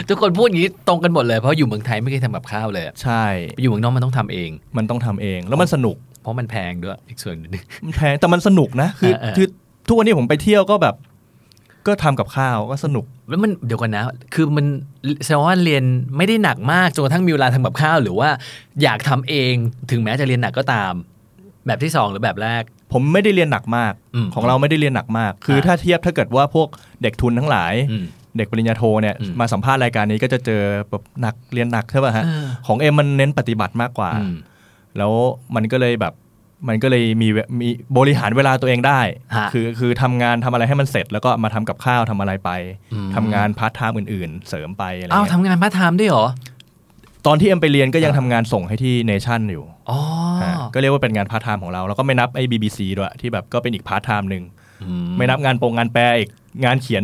[0.10, 3.24] ทุกคนพูดอย่างนี้ตรงกันหมดเลยเพราะอยู่เมืองไทยไม่เคยทำกับข้าวเลยอะใช่
[3.56, 7.52] ไปอยู่เมืองนอกมันต้องทำเอง มันต้องทำเองแล้วมันสนุก เพราะมันแพงด้วยอีกส่วนหนึง
[7.84, 9.48] มันแพงแต่มันสนุกนะคือเออเออคือ
[9.88, 10.96] ทุกวันนี้ผมไปเที่ยวก็แบบ
[11.88, 14.66] ก็ทำกับข้าวก็สนุก แล้วมันเดี๋ยวกันนะ คือมัน
[15.24, 15.84] แสดงว่าเรียน
[16.18, 18.30] ไม่ได้หนักมากจนกระทั่งมีเวลาทำกับข้าว หรือว่า
[18.84, 19.54] อยากทำเอง
[19.92, 20.94] ถึงแม้จะเรียนหนักก็ตาม
[21.68, 26.68] แบบที่สองหรือแบบแรกผมไม่ได้เรียนหนักมากอืมของเราไม่ได้เรียนหนักมาก คืออ่าถ้าเทียบถ้าเกิดว่าพวก
[27.02, 28.06] เด็กทุนทั้งหลายอืม
[28.38, 34.36] เด็กปริญญาโทเนี่ยอืมมาสัมภาษณ์รายการนี้ก็จะเจอแบบหนักเรียนหนักใช่ป่ะฮะเออของเอ็มมันเน้นปฏิบัติมากกว่าอืม
[34.98, 35.12] แล้ว
[35.56, 36.14] มันก็เลยแบบ
[36.68, 39.02] มันก็เลยมีเวมีบริหารเวลาตัวเองได้
[39.36, 42.52] ฮะคือคือทำงานทำอะไรให้มันเสร็จ แล้วก็มาทำกับข้าวทำอะไรไป
[42.94, 46.26] อืมทำงานพาร์ทไทม์อื่น ๆ เสริมไปอะไรอ้าวเงี้ยทำงานพาร์ทไทม์ด้วยเหรอ
[47.28, 50.00] ตอนที่เอ็มไปเรียนก็ยังอ่าทำงานส่งให้ที่เนชั่นอยู่อ๋อ
[50.44, 54.44] ฮะก็เรียกว่าเป็นงานพาร์ทไทม์ของเรา แล้วก็ไม่นับไอ้ BBC ด้วยที่แบบก็เป็นอีกพาร์ทไทม์หนึ่ง
[54.84, 56.30] อืไม่นับงานโปรงงานแปลอีก
[56.66, 57.04] งานเขียน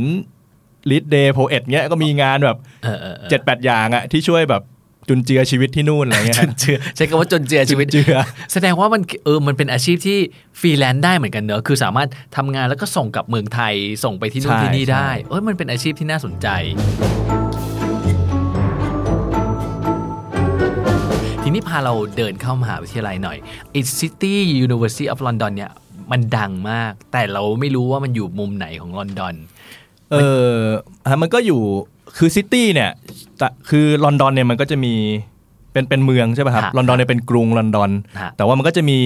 [0.91, 4.63] ลิดเดย์โพเอ็ดเงี้ยก็มีงานแบบเออเออเออเจ็ดแปดอย่างอะที่ช่วยแบบ
[5.09, 8.15] จุนเจือชีวิตที่นู่นอะไรเงี้ยจุนเจือใช้คำว่าจุนเจือชีวิตเจือ
[8.53, 10.17] แสดงว่ามันเออมันเป็นอาชีพที่
[10.59, 13.73] ฟรีแลนซ์ได้เหมือนกันเนอะคือสามารถทำงานแล้วก็ส่งกลับเมืองไทย
[14.03, 16.47] ส่งไปที่นู่นใช่ที่นี่ได้ใช่เออมันเป็นอาชีพที่น่าสนใจ
[21.43, 23.37] ทีนี้พาเราเดินเข้ามหาวิทยาลัยหน่อย
[23.77, 24.35] It's City
[24.65, 25.71] University of London เนี่ย
[26.11, 29.35] มันดังมาก แต่เราไม่รู้ว่ามันอยู่มุมไหนของลอนดอน
[30.13, 30.17] เอ
[30.55, 30.57] อ
[31.09, 31.61] ฮะมันก็อยู่
[32.17, 32.91] คือซิตี้เนี่ย
[33.37, 34.93] แต่คือลอนดอนเนี่ยมันก็จะมี
[35.71, 37.91] เป็นเป็นเมืองใช่ป่ะครับฮะลอนดอนเนี่ยเป็นกรุงลอนดอน
[38.21, 38.99] ฮะแต่ว่ามันก็จะมี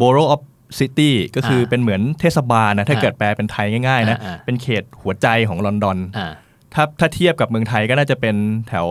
[0.00, 0.42] borough of
[0.80, 6.32] city ก็คืออ่าเป็นเหมือนเทศบาลนะถ้าอ่าเกิดแปลเป็นไทยง่ายๆนะอ่าอ่าเป็นเขตหัวใจของลอนดอนอ่า
[6.74, 8.36] ถ้าถ้าเทียบกับเมืองไทยก็น่าจะเป็น
[8.68, 8.86] แถว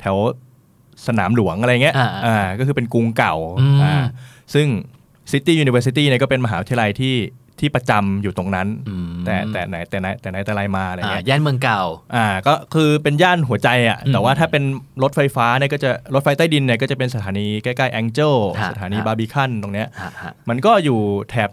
[0.00, 0.16] แถว
[1.06, 3.94] สนามหลวงอะไรเงี้ยอ่าอ่าก็คือเป็นกรุงเก่าอืมอ่า
[4.54, 4.66] ซึ่ง
[5.32, 7.14] City University เนี่ยก็เป็นมหาวิทยาลัยที่
[7.60, 11.82] ที่ประจำอยู่ตรงนั้นอืมแต่แต่ไหนแต่ไหนแต่ไหนแต่ไรมาอะไรอ่าเงี้ยย่านเมืองเก่า
[12.14, 14.64] อ่าก็คือเป็นย่านหัวใจอะอืมแต่ว่าถ้าเป็น
[15.02, 20.98] รถไฟฟ้าเนี่ยก็จะรถไฟใต้ดินเนี่ยก็จะเป็นสถานีใกล้ๆแองเจลฮะสถานีฮะบาร์บีคันตรงเนี้ยฮะฮะมันก็อยู่
[21.30, 21.50] แถบ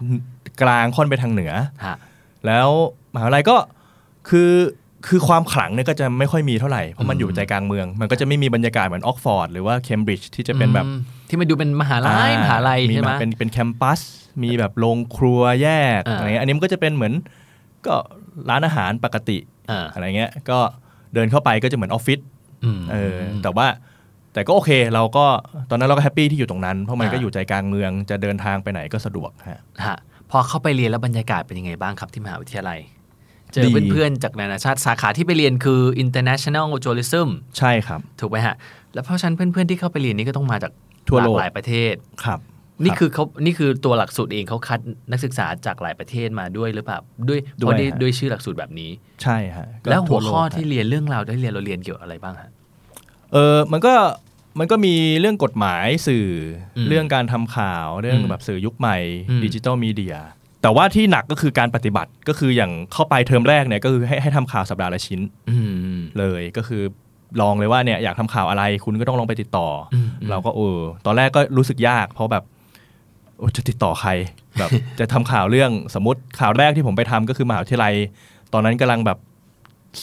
[0.62, 1.52] กลางค่อนไปทางเหนือ
[1.84, 1.96] ฮะ
[2.46, 2.68] แล้ว
[3.14, 3.56] มหาวิทยาลัยก็
[4.28, 4.52] คือ
[5.06, 14.00] คือความขลังเนี่ยก็จะไม่ค่อยมีเท่าไหร่ เพราะมันอยู่ใจกลางเมือง มันก็จะไม่มีบรรยากาศเหมือนออกฟอร์ดหรือว่าเคมบริดจ์ที่จะเป็นแบบอืมที่มันดูเป็นมหาลัยอ่มหาลัยมีใช่ไหแบมบเป็นเป็นแคมปัส
[14.42, 15.68] มีแบบโรงครัวแย
[15.98, 17.12] กอ่าอะไรเงี้ยอันนี้มันก็จะเป็นเหมือน
[17.86, 17.94] ก็
[18.50, 19.38] ร้านอาหารปกติ
[19.70, 20.58] อ่าอะไรเงี้ยก็
[21.14, 22.20] เดินเข้าไปก็จะเหมือนออฟฟิศ
[22.64, 23.66] อืมเออแต่ว่า
[24.32, 25.26] แต่ก็โอเคเราก็
[25.70, 29.98] ตอนนั้นเราก็ happy ที่อยู่ตรงนั้น เพราะมันอ่าก็อยู่ใจกลางเมืองจะเดินทางไปไหนก็สะดวกฮะฮะ
[30.30, 32.80] พอเข้าไปเรียนแล้วบรรยากาศเป็นยังไงบ้างครับที่มหาวิทยาลัย
[33.52, 38.54] เจอดีเพื่อนๆจากนานาชาติสาขาที่ไปเรียนคือ international journalism ใช่ครับ ถูกไหมฮะ
[38.94, 40.72] แล้วเพราะฉะนั้นเพื่อนๆที่เข้าไปเรียนนี่ก็ต้องมาจาก
[41.08, 41.94] ทั่วหลาโลกกหลายประเทศ
[42.24, 42.40] ครับ
[42.82, 48.90] นี่รับคือเขานี่คือตัวหลักสูตรเองเขาคัดนักศึกษาจากหลายประเทศมาด้วยหรือเปล่าด้วยเพด้วยราะด้วยฮะด้วยชื่อหลักสูตรแบบนี้
[49.22, 52.50] ใช่ฮะก็แล้วหัวทั่โกข้อฮะที่เรียนเรื่องราวที่เรียนเราเรียนเกี่ยวกับอะไรบ้างฮะ
[53.32, 53.94] เออมันก็
[54.58, 56.26] มันก็มีเรื่องกฎหมายสื่อ
[56.76, 58.98] อมเรื่องการทำข่าวเรื่องอืมแบบสื่อยุคใหม่
[59.30, 60.16] อืมดิจิตอลมีเดีย
[60.62, 65.56] แต่ว่าที่หนักก็คือการปฏิบัติก็คืออย่างเข้าไปเทอมแรกเนี่ยก็คือให้ให้ทำข่าวสัปดาห์ละชิ้นอื
[65.98, 66.82] มเลยก็คือ
[67.40, 72.44] ลองเลยว่าเนี่ยอยากทำข่าวอะไรคุณก็ต้องลองไปติดต่ออมเราก็เออตอนแรกก็รู้สึกยาก เพราะแบบ
[73.38, 74.10] โอ้จะติดต่อใคร
[74.58, 74.70] แบบ
[75.00, 77.94] จะทำข่าวเรื่องสมมติข่าวแรกที่ผมไปทำก็คือมหาวิทยาลัย
[78.52, 79.18] ตอนนั้นกำลังแบบ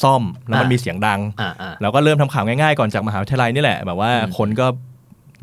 [0.01, 4.67] ซ่อมแล้วมันอะมีเสียงดังอ่าอ่าเราก็เริ่มทำข่าวง่ายๆก่อนจากมหาวิทยาลัยนี่แหละ แบบว่าอืมคนก็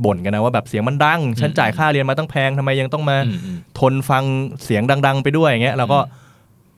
[0.05, 4.25] บ่นกันนะว่าแบบเสียงมันดัง ฉันอืมจ่ายค่าเรียนมาตั้งแพงทำไมยังต้องมาอืมอืมทนฟัง
[4.65, 6.19] เสียงดัง ๆ ไปด้วยอย่างเงี้ยเราก็อืม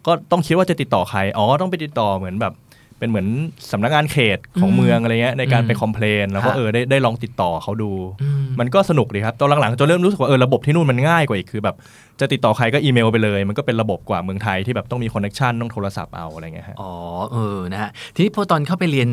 [0.06, 2.52] ก็ต้องคิดว่าจะติดต่อใคร อ๋อ ต้องไปติดต่อเหมือนแบบ
[3.02, 3.28] เป็นเหมือน
[3.72, 7.90] สำนักงานเขตของอืมเมืองอะไรเงี้ยในการอืมไป complain แล้วก็ฮะเออได้ได้ลองติดต่อเขาดู
[8.22, 11.76] อืมมันก็สนุกดีครับตอนหลังๆจนเริ่มรู้สึกว่าเออระบบที่นู่นมันง่ายกว่าอีกคือแบบ
[12.20, 16.92] จะติดต่อใครก็อีเมลไปเลย มันก็เป็นระบบกว่าเมืองไทยที่แบบต้องมี connection ต้องโทรศัพท์เอาอะไรเงี้ยฮะอ๋อ
[17.32, 19.08] เออนะฮะทีนี้พอตอนเข้าไปเรียน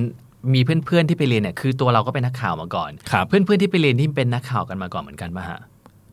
[0.54, 5.60] มีเพื่อนๆที่ไปเรียนเนี่ยคือตัวเราก็เป็นนักข่าวมาก่อนครับเพื่อนๆที่ไปเรียนที่เป็นนักข่าวกันมาก่อนเหมือนกันป่ะฮะ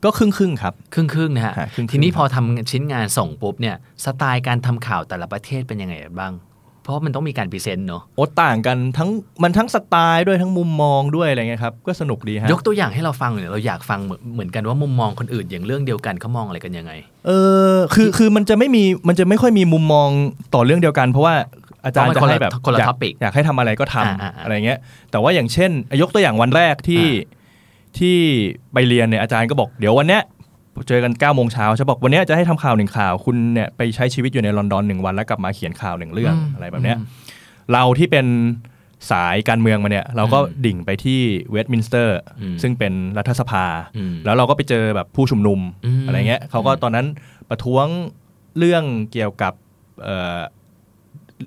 [0.04, 6.32] ก็ครึ่งครึ่งๆครับ ครึ่งครึ่งๆนะฮะฮะครึ่งๆทีนี้ครับพอทำชิ้นงานส่งปุ๊บเนี่ยสไตล์การทำข่าวแต่ละประเทศเป็นยังไงบ้าง
[6.86, 9.10] เพราะว่ามันต้องมีการพรีเซนต์เนาะโอ้ต่างกันทั้ง
[9.42, 16.92] มันทั้งสไตล์ด้วยทั้งมุมมองด้วยอะไรเงี้ยครับก็สนุกดีฮะยกตัวอย่างให้เราฟังหน่อยเราอยากฟังเหมือนเหมือนกันว่ามุมมองคนอื่นอย่างเรื่องเดียวกันเขามองอะไรกันยังไง
[17.26, 17.30] เอ
[17.74, 20.08] อคือคือมันจะไม่มีมันจะไม่ค่อยมีมุมมอง
[20.54, 21.34] ต่อเรื่องเดียวกันเพราะว่า
[21.84, 24.78] อาจารย์เพราะมันจะให้แบบคนละอยาก topic อยากให้ทำอะไรก็ทำอ่าอ่าอ่าอะไรเงี้ย
[25.10, 25.70] แต่ว่าอย่างเช่น
[26.02, 27.08] ยกตัวอย่างวันแรกที่อ่
[27.98, 28.18] ที่
[28.72, 30.22] ไปเรียนเนี่ยอาจารย์ก็บอกเดี๋ยววันเนี้ย
[30.88, 36.98] เจอกัน9ก้าโมงเช้าจะบอกวันเนี้ยจะให้ทำข่าวหนึ่งข่าว คุณเนี่ยไปใช้ชีวิตอยู่ในลอนดอนหนึ่งวัน แล้วกลับมาเขียนข่าวหนึ่งเรื่องอะไรแบบเนี้ย
[37.72, 38.26] เราที่เป็น
[39.10, 43.64] สายการเมืองมาเนี่ย เราก็ดิ่งไปที่เวสต์มินสเตอร์อืมซึ่งเป็นรัฐสภา
[43.96, 47.06] อืมแล้วเราก็ไปเจอแบบผู้ชุมนุมอืมอะไรเงี้ยเขาก็ตอนนั้น
[47.50, 47.86] ประท้วง
[48.58, 49.52] เรื่องเกี่ยวกับ
[50.02, 50.40] เอ่อ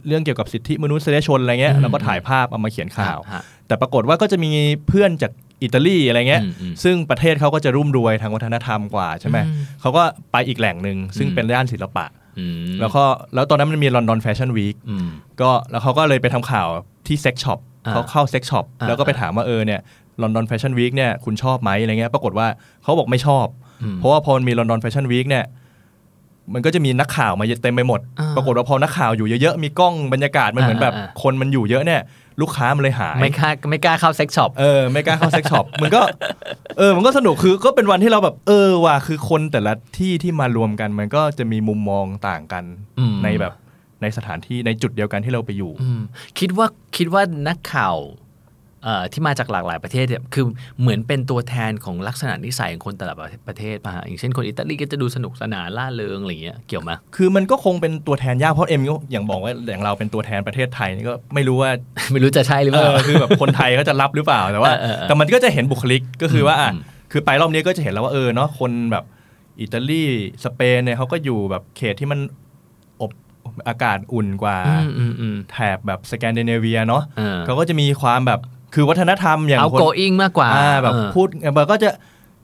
[0.07, 4.51] เรื่องเกี่ยวกับสิทธิมนุษยชนอะไรเงี้ยอืมแล้วก็ถ่ายภาพเอามาเขียนข่าวฮะแต่ปรากฏว่าก็จะมี
[4.87, 5.31] เพื่อนจาก
[5.63, 12.05] อิตาลีอะไรเงี้ยอืมอืมซึ่งประเทศเขาก็จะรุ่มรวยทางวัฒนธรรมกว่าใช่ไหมอืมเขาก็ไปอีกแหล่งหนึ่งซึ่งอืมเป็นด้านศิลปะ
[12.39, 15.07] อืมแล้วก็แล้วตอนนั้นมันมี London Fashion Week อืม
[15.41, 16.67] ก็แล้วเขาก็เลยไปทำข่าว
[17.07, 19.79] ที่ sex shop อ่าเขาเข้า sex shop อ่าแล้วก็ไปถามว่าเออเนี่ย
[20.21, 22.47] London Fashion Week เนี่ยคุณชอบไหมอะไรเงี้ยปรากฏว่า
[22.83, 23.47] เขาบอกไม่ชอบ
[23.83, 25.45] อืมเพราะว่าพอมันมี London Fashion Week เนี่ย
[26.53, 32.01] มันก็จะมีนักข่าวมาเต็มไปหมดอ่าปรากฏว่าพอนักข่าวอยู่เยอะๆ มีกล้องบรรยากาศมันเหมือนแบบอ่าอ่าคนมันอยู่เยอะเนี่ย
[32.41, 36.01] ลูกค้ามันเลยหาย ไม่กล้าไม่กล้าเข้า sex shop เออไม่กล้าเข้า sex shop มันก็
[36.77, 42.63] เออมันก็สนุกคือก็เป็นวันที่เราแบบ เออว่ะคือคนแต่ละที่ที่มารวมกัน มันก็จะมีมุมมองต่างกัน
[42.99, 43.53] อืมในแบบ
[44.01, 46.01] ในสถานที่ในจุดเดียวกันที่เราไปอยู่อืม
[46.39, 48.28] คิดว่าคิดว่านักข่าวเอ่อ
[49.11, 50.45] ที่มาจากหลากหลายประเทศเนี่ยคือ
[50.81, 53.15] เหมือนเป็นตัวแทนของลักษณะนิสัยของคนแต่ละ
[53.47, 61.71] ประเทศป่ะฮะอย่างเช่นคนอิตาลีก็จะดูสนุกสนานร่าเริงอะไรอย่างเงี้ยเกี่ยวไหมคือมันก็คงเป็นตัวแทนยากเพราะเอ็มก็อย่างบอกว่าอย่างเราเป็นตัวแทนประเทศไทยนี่ก็ไม่รู้ว่า
[62.11, 69.03] ไม่รู้จะใช่หรือเอเปล่าอคือแบบคนไทยเขาจะรับหรือเปล่าแต่ว่าเออเออเออแต่มันก็จะเห็นบุคลิกก็คือว่าอะอืมคือไปรอบนี้ก็จะเห็นแล้วว่าเออเนาะคนแบบ
[69.61, 70.03] อิตาลี
[70.43, 72.19] สเปนเนี่ยเขาก็อยู่แบบเขตที่มัน
[73.01, 73.11] อบ
[73.67, 78.39] อากาศอุ่นกว่าอืมอืมอืมแถบแบบสแกนดิเนเวียเนาะเออเขาก็จะมีความแบบ
[78.73, 81.89] คือวัฒนธรรมอย่างเอาคนโกอิงมากกว่าอ่าแบบเออพูดแบบก็จะ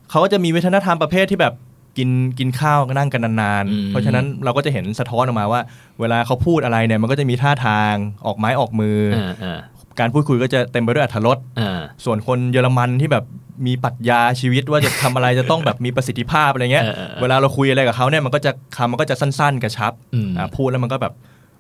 [0.10, 1.54] เขาก็จะมีวัฒนธรรมประเภทที่แบบ
[1.98, 2.10] กิน
[2.40, 5.62] กินข้าวนั่งกันนานอืมๆเพราะฉะนั้นเราก็จะเห็นสะท้อนออกมาว่า
[6.00, 7.94] เวลาเขาพูดอะไรเนี่ยมันก็จะมีท่าทาง
[8.26, 9.60] ออกไม้ออกมือเออเออ
[10.00, 13.26] การพูดคุยก็จะเต็มไปด้วยอรรถรสเออส่วนคนเยอรมันที่แบบ
[13.66, 21.14] มีปรัชญาชีวิตว่าจะทำอะไรจะต้องแบบมีประสิทธิภาพอะไรเงี้ยเออเออเออเวลาเราคุยอะไรกับเขาเนี่ยมันก็จะคำมันก็จะสั้นๆ กระชับอืมอ่าพูดแล้วมันก็แบบ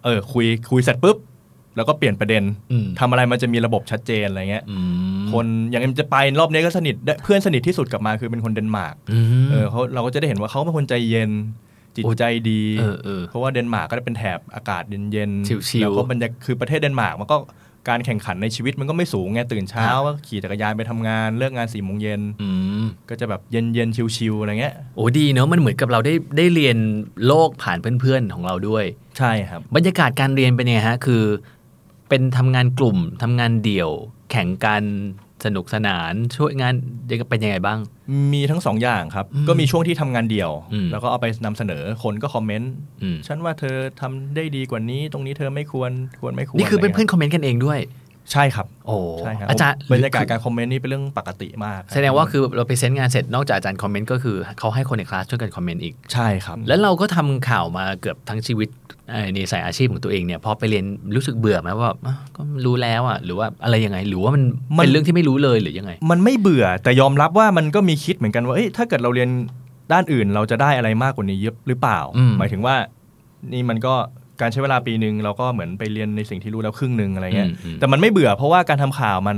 [0.03, 1.17] เออคุยคุยเสร็จปุ๊บ
[1.75, 4.77] แล้วก็เปลี่ยนประเด็นอืมทำอะไรมันจะมีระบบชัดเจนอะไรเงี้ยอื
[5.21, 11.31] มคนอย่างเอ็มจะไปรอบนี้ก็สนิทได้เพื่อนสนิทที่สุดกลับมาคือเป็นคนเดนมาร์กอืมเออเขาเราก็จะได้เห็นว่าเขาเป็นคนใจเย็น
[11.95, 17.37] จิตโอ้ใจดีเออเออเพราะว่าเดนมาร์กก็เป็นแถบอากาศเย็นๆชิลๆแล้วก็บรรยากคือประเทศเดนมาร์กมันก็
[17.89, 22.49] การแข่งขันในชีวิตมันก็ไม่สูงไงตื่นเช้าฮะก็ขี่จักรยานไปทำงานเลิกงานสี่โมงเย็นอื
[22.83, 26.77] มก็จะแบบเย็นเย็นๆชิลๆอะไรเงี้ยโอ้ดีเนอะมันเหมือนกับเราได้ได้เรียน
[27.27, 28.85] โลกผ่านเพื่อนๆของเราด้วย
[29.17, 31.23] ใช่ครับ บรรยากาศการเรียนเป็นยังไงฮะ คือ
[32.09, 33.89] เป็นทำงานกลุ่มทำงานเดี่ยว
[34.31, 34.83] แข่งกัน
[35.45, 36.73] สนุกสนานช่วยงาน
[37.29, 37.79] เป็นยังไงบ้าง
[38.33, 42.71] มีทั้งสองอย่างครับอืมก็มีช่วงที่ทำงานเดี่ยวอืมแล้วก็เอาไปนำเสนอคนก็ comment
[43.01, 45.91] อืมฉันว่าเธอทำได้ดีกว่านี้ ตรงนี้เธอไม่ควร
[46.21, 47.79] ควรไม่ควรนี่คือเป็นะไรเพื่อน comment กันเองด้วย
[48.31, 58.69] ใช่ครับโอ้ใช่ครับอาจารย์บรรยากาศการ comment นี่เป็นเรื่องปกติมาก แสดงว่าคือเราไป present งานเสร็จนอกจากอาจารย์ comment ก็คือเขาให้คนในคลาสช่วยกัน comment อีกใช่ครับ แล้วเราก็ทำข่าวมาเกือบทั้งชีวิต
[59.11, 60.85] เอ่อในสายอาชีพของตัวเองเนี่ยพอไปเรียน
[61.15, 64.43] รู้สึกเบื่อไหมว่าอะก็รู้แล้วอะหรือว่าอะไรยังไง หรือว่ามัน
[64.77, 69.29] มันเป็นเรื่องที่ไม่รู้เลยหรือยังไง มันไม่เบื่อแต่ยอมรับว่ามันก็มีคิดเหมือนกันว่าเอ้ยถ้าเกิดเราเรียน
[69.93, 72.75] ด้านอื่นเราจะได้อะไรมากกว่านี้เยอะหรือเปล่าอืมหมายถึงว่า
[73.53, 73.95] นี่มันก็
[74.41, 79.37] การใช้เวลาปีหนึ่งเราก็เหมือนไปเรียนในสิ่งที่รู้แล้วครึ่งหนึ่งอะไรเงี้ยอืมอืมแต่มันไม่เบื่อเพราะว่าการทำข่าวมัน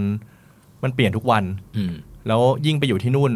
[0.83, 1.43] มันเปลี่ยนทุกวัน
[1.77, 1.93] อืม
[2.27, 3.31] แล้วยิ่งไปอยู่ที่นู่น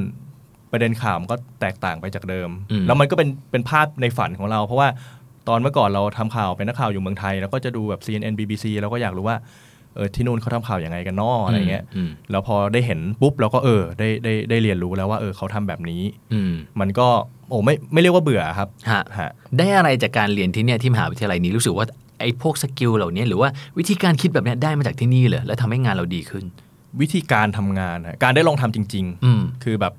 [0.71, 4.87] ประเด็นข่าวมันก็แตกต่างไปจากเดิมอืมแล้วมันก็เป็นเป็นภาพในฝันของเรา เพราะว่า
[5.47, 9.37] ตอนเมื่อก่อนเราทำข่าวเป็นนักข่าวอยู่เมืองไทย แล้วก็จะดูแบบ CNN BBC เราก็อยากรู้ว่า
[9.95, 16.01] เออที่นู่นเขาทำข่าวยังไงกันนออะไรเงี้ยอืมแล้วพอได้เห็นปุ๊บเราก็เออได้ได้ได้เรียนรู้แล้วว่าเออเขาทำแบบนี้
[16.33, 17.07] อืมมันก็
[17.49, 21.85] โอ้ไม่ไม่เรียกว่าเบื่อครับฮะฮะได้อะไรจากการเรียนที่เนี่ยที่มหาวิทยาลัยนี้รู้สึกว่า
[22.19, 26.45] ไอ้พวกสกิลเหล่านี้หรือว่าวิธีการคิดแบบเนี้ยได้มาจากที่นี่เลยแล้วทำให้งานเราดีขึ้น
[27.01, 29.93] วิธีการทำงานฮะการได้ลองทำจริงอืมๆคือแบบ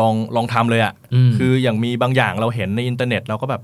[0.00, 3.62] ลองลองทำเลยอะ่ะอืมคืออย่างมีบางอย่างเราเห็นในอินเทอร์เน็ตเราก็แบบ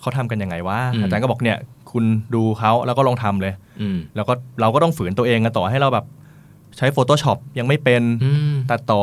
[0.00, 1.58] เขาทำกันยังไงวะอืมอาจารย์ก็บอกเนี่ย
[1.92, 6.06] คุณดูเขาแล้วก็ลองทำเลยอืมแล้วก็เราก็ต้องฝืนตัวเองกันต่อให้เราแบบ
[6.76, 9.02] ใช้ Photoshop ยังไม่เป็นอืมตัดต่อ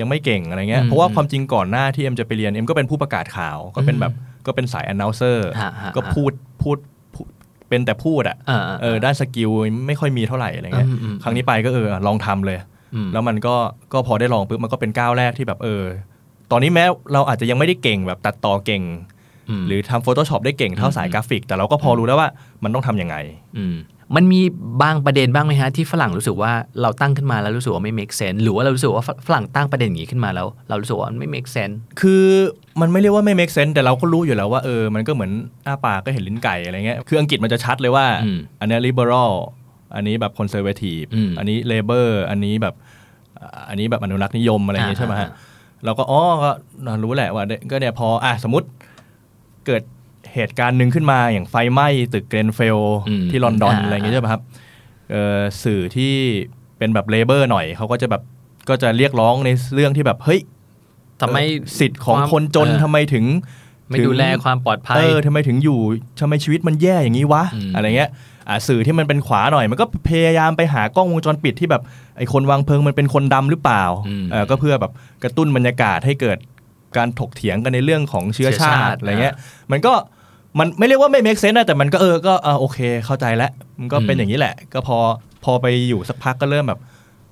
[0.00, 4.12] ยังไม่เก่งอะไรเงี้ยอืมเพราะว่าความจริงก่อนหน้าที่เอ็มจะไปเรียนเอ็มก็เป็นผู้ประกาศข่าวก็เป็นแบบ
[4.46, 6.78] ก็เป็นสาย announcer ฮะฮะก็พูดพูด
[7.14, 7.26] พูด
[7.68, 9.50] เป็นแต่พูดอะอ่าเออด้าน skill
[9.86, 12.58] ไม่ค่อยมีเท่าไหร่อะไรเงี้ยอืมอืมครั้งนี้ไปก็เออลองทำเลย
[12.94, 13.54] อืมแล้วมันก็
[13.92, 15.84] ก็พอได้ลองปุ๊บมันก็เป็นก้าวแรกที่แบบเออ
[16.50, 19.21] ตอนนี้แม้เราอาจจะยังไม่ได้เก่งแบบตัดต่อเก่งอืม
[19.68, 22.28] หรือทำ Photoshop ได้เก่งเท่าสายกราฟิก แต่เราก็พอรู้แล้วว่า
[22.64, 23.16] มันต้องทำยังไง
[23.58, 23.76] อืม
[24.16, 24.40] มันมี
[24.82, 26.52] บางประเด็นบ้างไหมฮะ ที่ฝรั่งรู้สึกว่า
[26.82, 32.24] เราตั้งขึ้นมาแล้วรู้สึกว่าไม่ make sense หรือว่าเรารู้สึกว่าฝฝรั่งตั้งประเด็นอย่างนี้ขึ้นมาแล้ว เรารู้สึกว่ามันไม่ make sense คือ
[32.80, 35.32] มันไม่เรียกว่าไม่ make sense แต่เราก็รู้อยู่แล้วว่าเออมันก็เหมือน
[35.66, 39.32] อ้าปากก็เห็นลิ้นไก่อะไรเงี้ยคืออังกฤษมันจะชัดเลยว่าอืมอันเนี้ย liberal
[39.94, 42.74] อันนี้แบบ conservative อืมอันนี้ labor อันนี้แบบ
[43.38, 45.50] อ่าอันนี้แบบอนุรักษ์นิยมอะไรอย่างงี้อ่าใช่ไหมฮะอ่า
[45.84, 46.50] เราก็อ๋อก็
[47.02, 48.66] รู้แหละว่าก็เนี่ยพออะสมมติ
[49.66, 49.82] เกิด
[50.34, 54.42] เหตุการณ์หนึ่งขึ้นมาอย่างไฟไหม้ตึกเกรนเฟลอืมที่ลอนดอนอ่าอะไรอย่างงี้ใช่ไหมครับ
[55.10, 56.12] เอ่อสื่อที่
[56.78, 58.22] เป็นแบบ labor หน่อยเขาก็จะแบบ
[58.68, 60.40] ก็จะเรียกร้องในเรื่องที่แบบเฮ้ย
[61.20, 63.24] ทำไมเอ่อสิทธิ์ของความคนจนเออทำไมถึง
[63.88, 65.78] ไม่ถึงดูแลความปลอดภัยเออทำไมถึงอยู่
[66.20, 68.10] ทำไมชีวิตมันแย่อย่างนี้วะอืมอะไรเงี้ย
[68.48, 71.82] อะสื่อที่มันเป็นขวาหน่อย มันก็พยายามไปหากล้องวงจรปิดที่แบบ
[72.16, 76.38] ไอ้คนวางเพลิงมันเป็นคนดำหรือเปล่าอืมเออก็เพื่อแบบกระตุ้นบรรยากาศให้เกิด
[76.96, 79.34] การถกเถียงกันในเรื่องของเชื้อเชื้อชาชาติติอะไรเงี้ย
[79.72, 79.92] มันก็
[80.58, 84.98] มันไม่เรียกว่าไม่ make sense นะแต่มันก็เออก็เออโอเคเข้าใจแล้วมันก็เป็นอย่างนี้แหละ ก็พอ
[85.44, 86.80] พอไปอยู่สักพักก็เริ่มแบบ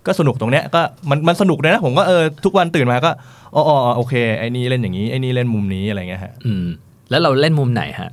[0.06, 3.10] ก็สนุกตรงเนี้ยก็มันมันสนุกเลยนะผมก็เออทุกวันตื่นมาก็
[3.54, 6.66] อ๋ออ๋อโอเคไอ้นี่เล่นอย่างนี้ไอ้นี่เล่นมุมนี้อะไรเงี้ยฮะอืม
[7.10, 8.10] แล้วเราเล่นมุมไหนฮะ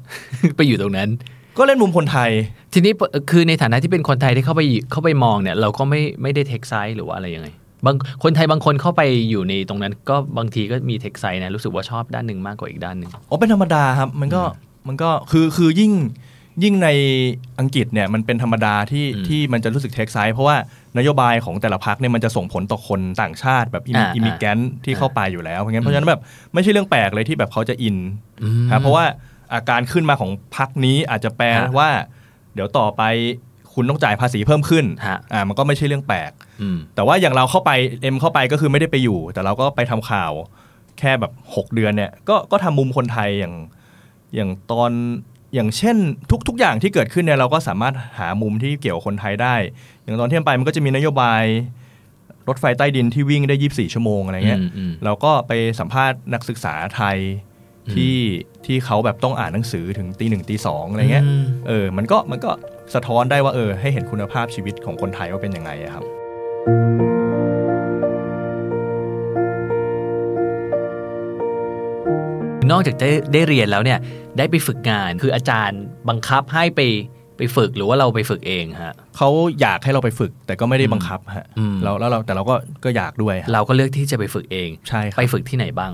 [0.58, 1.10] ไปอยู่ตรงนั้น
[1.58, 2.32] ก็เล่นมุมคนไทย
[2.74, 2.94] ทีนี้
[3.32, 7.48] คือในฐานะที่เป็นคนไทยที่เข้าไปเข้าไปมองเนี่ย เราก็ไม่ไม่ได้ take side หรือว่าอะไรยังไง
[7.86, 14.42] บางคนไทยบางคนเข้าไปอยู่ในตรงนั้น ก็บางทีก็มี take side นะรู้สึกว่าชอบด้านหนึ่งมากกว่าอีกด้านหนึ่งอ๋อเป็นธรรมดาครับ มันก็
[14.88, 15.94] มันก็คือคือยิ่ง
[16.64, 16.90] ยิ่งใน
[17.60, 20.58] อังกฤษเนี่ยมันเป็นธรรมดาที่อืมที่มันจะรู้สึก take side เพราะว่า
[20.98, 26.22] นโยบายของแต่ละพรรคเนี่ยมันจะส่งผลต่อคนต่างชาติแบบ immigrant ที่อ่าเข้าไปอยู่แล้วเพราะงั้นเพราะฉะนั้นแบบ
[26.54, 27.98] ไม่ใช่เรื่องแปลกเลยที่แบบเขาจะอิน
[28.44, 29.06] อืมครับเพราะว่า
[29.54, 31.90] อาการขึ้นมาของพักนี้อาจจะแปลฮะว่า
[32.54, 33.04] เดี๋ยวต่อไป
[33.78, 40.32] คุณต้องจ่ายภาษีเพิ่มขึ้นฮะอ่ามันก็ไม่ใช่เรื่องแปลกอืมแต่ว่าอย่างเราเข้าไปเอ็มเข้าไปก็คือไม่ได้ไปอยู่ แต่เราก็ไปทำข่าว
[41.00, 43.54] แค่แบบ 6 เดือนเนี่ย ก็ก็ทำมุมคนไทยอย่าง
[44.36, 44.92] อย่างตอน
[45.54, 45.98] อย่างเช่น
[46.32, 49.56] ทุกทุกอย่างที่เกิดขึ้นเนี่ยเราก็สามารถหามุมที่เกี่ยวกับคนไทยได้
[50.04, 51.44] อย่างตอนที่เอ็มไปมันก็จะมีนโยบาย
[52.48, 57.18] รถไฟใต้ดินที่วิ่งได้ 24 ชั่วโมงอะไรเงี้ยอืมอืมเราก็ไปสัมภาษณ์นักศึกษาไทย
[57.94, 58.16] ที่
[58.66, 62.52] ที่เขาแบบต้องอ่านหนังสือถึงตีหนึ่งตีสองอะไรเงี้ยอืมเออมันก็มันก็
[62.94, 66.06] สะท้อนได้ว่าเออให้เห็นคุณภาพชีวิตของคนไทยว่าเป็นยังไงอะครับ
[72.72, 74.00] นอกจากได้ได้เรียนแล้วเนี่ย
[74.38, 76.82] ได้ไปฝึกงานคืออาจารย์บังคับให้ไป
[77.38, 79.30] ไปฝึกหรือว่าเราไปฝึกเองฮะเขา
[79.62, 85.92] อยากให้เราไปฝึกแต่ก็ไม่ได้บังคับฮะอืมเราแล้วเราแต่เราก็ก็อยากด้วยฮะเราก็เลือกที่จะไปฝึกเองใช่ครับไปฝึกที่ไหนบ้าง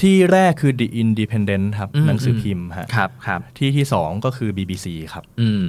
[0.00, 5.62] ที่แรกคือ The Independent ครับอืมหนังสือพิมพ์ฮะครับครับที่ที่สองก็คือ BBC ครับ อืม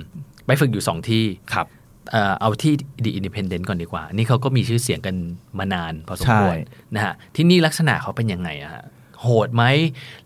[0.45, 1.67] ไปฝึกอยู่สองที่ครับ
[2.11, 5.15] เอ่อเอาที่ The Independent ก่อนดีกว่า นี่เขาก็มีชื่อเสียงกัน
[5.59, 8.83] มานานพอสมควรใช่นะฮะที่นี่ลักษณะเขาเป็นยังไงอะฮะ
[9.21, 9.63] โหดไหม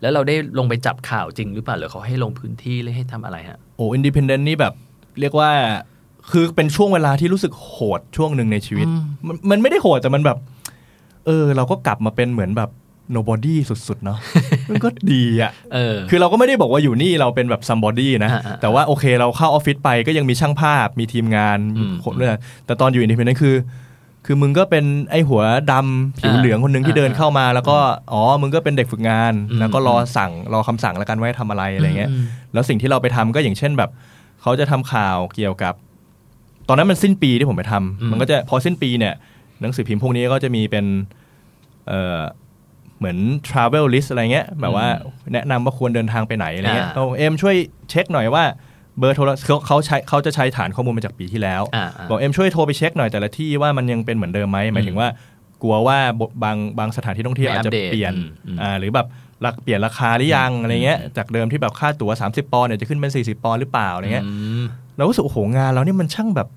[0.00, 4.74] แล้วเราได้ลงไปจับข่าวจริงหรือเปล่าหรือเขาให้ลงพื้นที่เลยให้ทำอะไรฮะโอ้ Independent นี่แบบ
[5.20, 5.50] เรียกว่า
[6.30, 10.38] คือเป็นช่วงเวลาที่รู้สึกโหดช่วงหนึ่งในชีวิตอืมมันมันไม่ได้โหดแต่มันแบบ
[11.26, 12.70] เออ เราก็กลับมาเป็นเหมือนแบบ
[13.16, 14.18] nobody สุดๆ เนาะ
[14.68, 22.30] มันก็ดีอะเออคือเราก็ไม่ได้บอกว่าอยู่นี่เราเป็นแบบ somebody นะอ่าอ่าแต่ว่าโอเคเราเข้าออฟฟิศไปก็ยังมีช่างภาพมีทีมงานอืมคนด้วย
[22.66, 23.56] แต่ตอนอยู่ independent คือ
[24.26, 25.42] คือมึงก็เป็นไอ้หัว
[25.72, 27.78] ดำผิวอ่าเหลืองคนหนึ่งที่อ่าเดินเข้ามา แล้วก็
[28.12, 33.90] อ๋อมึงก็เป็นเด็กฝึกงานอืมแล้วก็รอสั่งรอคำสั่งแล้วกันว่าให้ทำอะไรอะไรเงี้ยอืมแล้วสิ่งที่เราไปทำก็อย่างเช่นแบบ
[34.42, 35.74] เขาจะทำข่าวเกี่ยวกับ
[36.68, 39.14] ตอนนั้นมันสิ้นปีที่ผมไปทำอืมมันก็จะพอสิ้นปีเนี่ย
[39.60, 40.86] หนังสือพิมพ์พวกนี้ก็จะมีเป็น
[41.88, 42.20] เอ่อ
[42.98, 44.86] เหมือน travel list อะไรเงี้ยแบบว่า
[45.32, 47.54] แนะนำว่าควรเดินทางไปไหนอะไรเงี้ยอ่าเอาเอ็มช่วย
[47.90, 48.44] เช็คหน่อยว่า
[48.98, 55.08] เบอร์โทรเขาเขาใช้เขาจะใช้ฐานข้อมูลมาจากปีที่แล้วอ่าอ่าบอกเอ็มช่วยโทรไปเช็คหน่อยแต่ละที่ว่ามันยังเป็นเหมือนเดิมไหมหมายถึงว่า
[55.62, 55.98] กลัวว่า
[56.42, 59.06] บางบางสถานที่ท่องเที่ยวไม่อาจจะอัปเดตเปลี่ยนอืมอืมอ่าหรือแบบ
[59.44, 64.64] รักเปลี่ยนราคาหรือยังอะไรเงี้ยจากเดิมที่แบบค่าตั๋ว 30 ปอนด์เนี่ยจะขึ้นเป็น 40 ปอนด์หรือเปล่าอะไรเงี้ยอืม
[64.96, 66.48] เราก็รู้สึกโอ้โหงานเรานี่มันช่างแบบ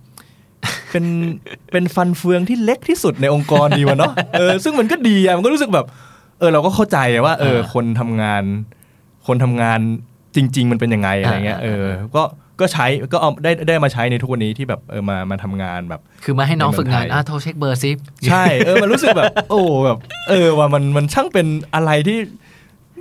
[0.92, 1.06] เป็น
[1.72, 5.86] เป็นฟันเฟืองที่เล็กที่สุดในองค์กรดีวะเนาะเออซึ่งมันก็ดีอะมันก็รู้สึกแบบ
[6.40, 8.44] เออเราก็เข้าใจว่า เอออ่าคนทำงาน
[9.28, 9.80] คนทำงาน
[10.36, 12.24] จริง ๆ มันเป็นยังไงอะไรเงี้ยอ่าเออ ก็
[12.60, 17.92] ก็ใช้ก็เอาได้ได้มาใช้ในทุกวันนี้ที่แบบเออมามาทำงานแบบ คือมาให้น้องฝึกงานในเมืองไทยอะโทรเช็คเบอร์ซิ
[18.30, 19.98] ใช่เออมันรู้สึกแบบ โอ้แบบ
[20.30, 22.18] เออว่ามันมันช่างเป็นอะไรที่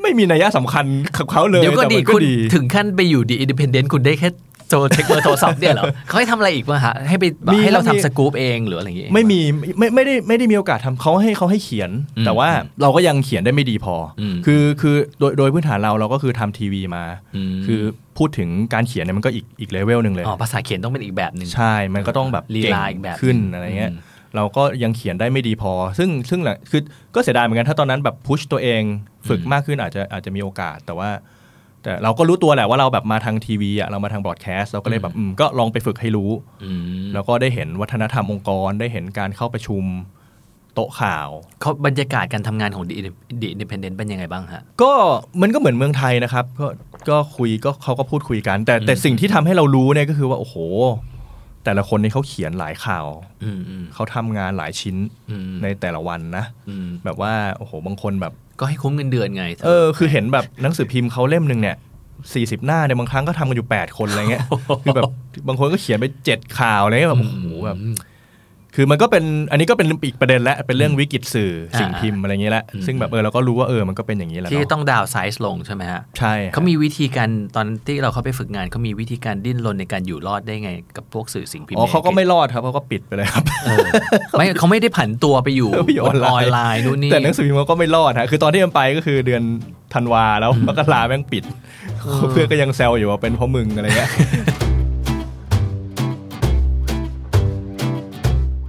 [0.03, 0.85] ไม่มีนัยสำคัญ
[1.17, 4.29] กับเขาเลยเดี๋ยวก็แต่ดีมันก็คุณดีถึงขั้นไปอยู่ The Independent คุณได้แค่
[4.69, 9.41] โทรเช็คเบอร์โทรศัพท์เนี่ยเหรอเขาให้ทำอะไรอีกบ้างฮะให้ไปแบบมีให้เราครับมีทำสกู๊ปเองหรืออะไรอย่างเงี้ยไม่มี
[9.79, 12.49] ไม่ไม่ได้ไม่ได้มีโอกาสทำเขาให้เขาให้เขียนอืมแต่ว่า
[12.83, 17.05] เราก็ยังเขียนได้ไม่ดีพออมคือคือโดยโดยพื้นฐานเราเราก็คือทำทีวีมา
[17.55, 17.81] มคือ
[18.19, 26.83] พูดถึงการเขียนเนี่ยมันก็อีกอีกเลเวลหนึ่งเลยอ๋อภาษาเขียนต้องเป็นอีกแบบหนึ่งใช่ มันก็ต้องแบบลีเก่งลาอีกแบบขั้นหนึ่งอะไรเงี้ยอืมเราก็ยังเขียนได้ไม่ดีพอ ซึ่งซึ่งแหละคือ
[27.15, 28.83] ก็เสียดายเหมือนกันถ้าตอนนั้นแบบพุชตัวเอง
[29.29, 31.11] ฝึกมากขึ้นอาจจะอาจจะมีโอกาสแต่ว่า
[31.83, 36.31] แต่เราก็รู้ตัวแหละว่าเราแบบมาทางทีวีอะเรามาทางบรอดแคสต์เราก็เลยแบบอืมก็ลองไปฝึกให้รู้
[36.65, 36.83] อืม
[37.15, 39.85] แล้วก็ได้เห็นวัฒนธรรมองค์กรได้เห็นการเข้าประชุม
[40.75, 41.29] โต๊ะข่าว
[41.61, 42.95] เขาบรรยากาศการทำงานของ The
[43.41, 44.93] The Independent เป็นยังไงบ้างฮะ ก็
[45.43, 46.67] มันก็เหมือนเมืองไทยนะครับ ก็
[47.09, 50.57] ก็คุยก็เขาก็พูดคุยกัน แต่แต่สิ่งที่ทำให้เรารู้เนี่ยก็คือว่าโอ้โห
[51.65, 53.07] แต่ละคนนี่เขาเขียนหลายข่าว
[53.45, 54.97] อืมอืมเขาทำงานหลายชิ้น
[55.31, 61.77] อืมในแต่ละวันนะอืมแบบว่าโอ้โหบางคนแบบ ก็ให้คุ้มเงินเดือนไงเออคือเห็นแบบหนังสือพิมพ์เขาเล่มหนึ่งเนี่ย
[62.35, 64.45] สี่สิบหน้าเนี่ยบางครั้งก็ทำกันอยู่8คนอะไรเงี้ย
[64.85, 65.11] คือแบบ
[65.49, 67.95] บางคนก็เขียนไปเจ็ดข่าวอะไรเงี้ยแบบโอ้โหแบบอืม
[68.81, 83.87] คือมันก็เป็นอันนี้ก็เป็นอีกประเด็นแล้วเป็นเรื่องวิกฤตสื่อสิ่งอ่าพิมพ์อะไรเงี้ยแหละอืมซึ่งแบบเออเราก็รู้ว่าเออมันก็เป็นอย่างนี้แหละที่เนาะต้องดาวไซส์ลงใช่ไหมฮะใช่ฮะเขามีวิธีการตอนที่เราเข้าไปฝึกงานเขามีวิธีการดิ้นรนในการอยู่รอดได้ไงกับพวกสื่อสิ่งพิมพ์อ๋อเขาก็ในไม่รอดครับเขาก็ปิดไปเลยครับเออ
[84.39, 89.43] ไม่เขาไม่ได้ผันตัวไปอยู่ไปอยู่บนออออนนไลไลน์น์นู่นนี่แต่หนังสือพิมพ์เขาก็ไม่รอดฮะคือตอนที่มันไปก็คือเดือน
[89.95, 91.45] ธันวาแล้วมกราแม่งปิด
[92.31, 94.11] เพื่อนก็ยังแซวอยู่ว่าเป็นเพราะมึงอะไรเงี้ย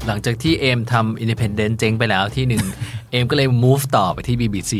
[0.09, 2.63] หลังจากที่เอมทำ Independent เจ๊งไปแล้วที่หนึ่ง
[3.11, 4.73] เอมก็เลย move ต่อไปที่ BBC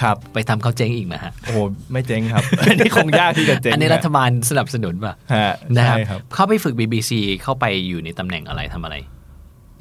[0.00, 1.58] ครับไปทำเขาเจ๊งอีกนะฮะ โอ้โห
[1.92, 8.96] ไม่เจ๊งครับ อันนี้คงยากที่จะเจ๊งอันนี้รัฐบาลสนับสนุนป่ะฮะนะใช่คครัรับบเข้าไปฝึก BBC เข้าไปอยู่ในตำแหน่งอะไรทำอะไร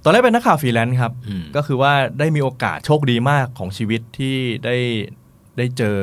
[0.03, 4.77] ตอนแรกเป็นนักข่าวฟรีแลนซ์ครับ อืม ก็คือว่าได้มีโอกาสโชคดีมากของชีวิตที่ได้
[5.57, 5.97] ได้เจอ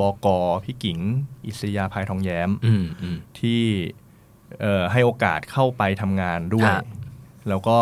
[0.00, 0.98] บอกอพี่กิ๋ง
[1.46, 3.62] อิสยาภายทองแย้ม อืมอืม ที่
[4.60, 6.84] เอ่อให้โอกาสเข้าไปทำงานด้วย ฮะ
[7.48, 7.78] แล้วก็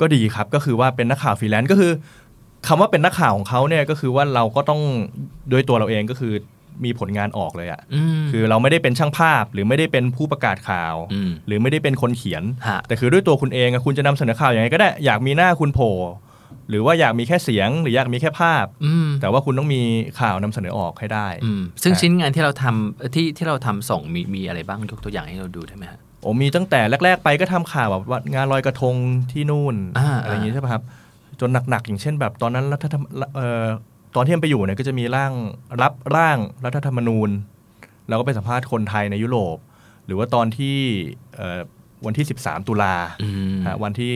[0.00, 1.92] ก็ดีครับก็คือว่าเป็นนักข่าวฟรีแลนซ์ก็คือ
[2.66, 4.80] คำว่าเป็นนักข่าวของเขาเนี่ยก็คือว่าเราก็ต้อง
[5.52, 6.32] ด้วยตัวเราเองก็คือ
[6.84, 15.94] มีผลงานออกเลยอะ่ะอืมคือเราไม่ได้เป็นช่างภาพหรือไม่ได้เป็นผู้ประกาศข่าวอืมหรือไม่ได้เป็นคนเขียนฮะแต่คือด้วยตัวคุณเองอะคุณจะนำเสนอข่าวอย่างไรก็ได้อยากมีหน้าคุณโผล่
[16.70, 19.82] หรือว่าอยากมีแค่เสียง หรืออยากมีแค่ภาพอืมแต่ว่าคุณต้องมี
[20.20, 28.96] ข่าวนำเสนอออกให้ได้อืมซึ่งฮะชิ้นงานที่เราทำที่ที่เราทำส่งมีมีอะไรบ้างยกตัวอย่างให้เราดูได้ไหมฮะ โอ้มีตั้งแต่แรก ๆ ไปก็ทำข่าวแบบว่างานลอยกระทง
[29.32, 30.82] ที่นู่นอ่าอะไรอย่างนี้ใช่ป่ะครับ
[31.40, 33.04] จนหนัก ๆ อย่างเช่น แบบตอนนั้นรัฐธรรม
[33.36, 33.66] เอ่อ
[34.16, 35.32] ตอนที่มันไปอยู่เนี่ยก็จะมีร่าง
[35.82, 37.30] รับร่างรัฐธรรมนูญ
[38.08, 39.56] แล้วก็ไปสัมภาษณ์คนไทยในยุโรป
[40.06, 40.76] หรือว่าตอนที่
[41.36, 41.60] เอ่อ
[42.06, 44.12] วันที่ 13 ตุลาอืมฮะวันที่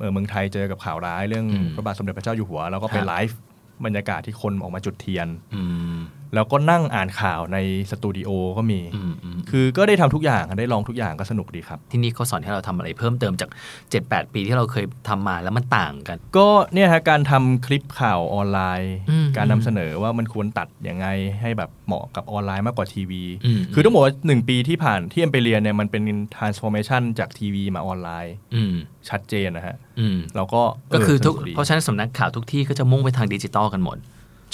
[0.00, 3.38] เอ่อเมืองไทยเจอกับข่าวร้ายเรื่องอืมพระบาทสมเด็จพระเจ้าอยู่หัว แล้วก็ไปครับไลฟ์
[3.84, 5.62] บรรยากาศที่คนออกมาจุดเทียนอื
[5.94, 5.98] ม
[6.34, 7.58] แล้วก็นั่งอ่านข่าวใน
[7.90, 13.50] สตูดิโอก็มีอืมอืมคือก็ได้ทำทุกอย่างได้ลองทุกอย่างก็สนุกดีครับ ที่นี่เขาสอนให้เราทำอะไรเพิ่มเติมจาก
[13.92, 21.06] 7-8 ปีที่เราเคยทำมาแล้วมันต่างกัน ก็เนี่ยฮะการทำคลิปข่าวออนไลน์อืมการนำเสนอว่ามันควรตัดยังไง
[21.40, 26.02] ให้แบบเหมาะกับออนไลน์มากกว่าทีวีอืมคือต้องบอกว่าหนึ่งปีที่ผ่านที่เอ็มไปเรียนเนี่ยมันเป็น
[26.36, 28.74] transformation จากทีวีมาออนไลน์อืม
[29.08, 30.62] ชัดเจนนะฮะอืมแล้วก็
[30.94, 33.98] ก็คือก็สนุกดีเพราะฉะนั้นสำนักข่าวทุกที่ก็จะมุ่งไปทางดิจิตอลกันหมด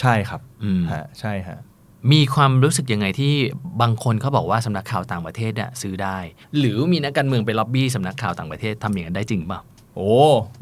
[0.00, 1.58] ใช่ครับอืมฮะใช่ฮะ
[2.12, 3.34] มีความรู้สึกยังไงที่
[3.80, 6.18] บางคนเขาบอกว่าสำนักข่าวต่างประเทศเนี่ยซื้อได้
[6.58, 9.60] หรือมีนักการเมืองไปล็อบบี้สำนักข่าวต่างประเทศทำอย่างนั้นได้จริงเปล่า
[9.96, 10.10] โอ้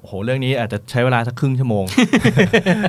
[0.06, 1.84] โห เรื่องนี้อาจจะใช้เวลาสักครึ่งชั่วโมง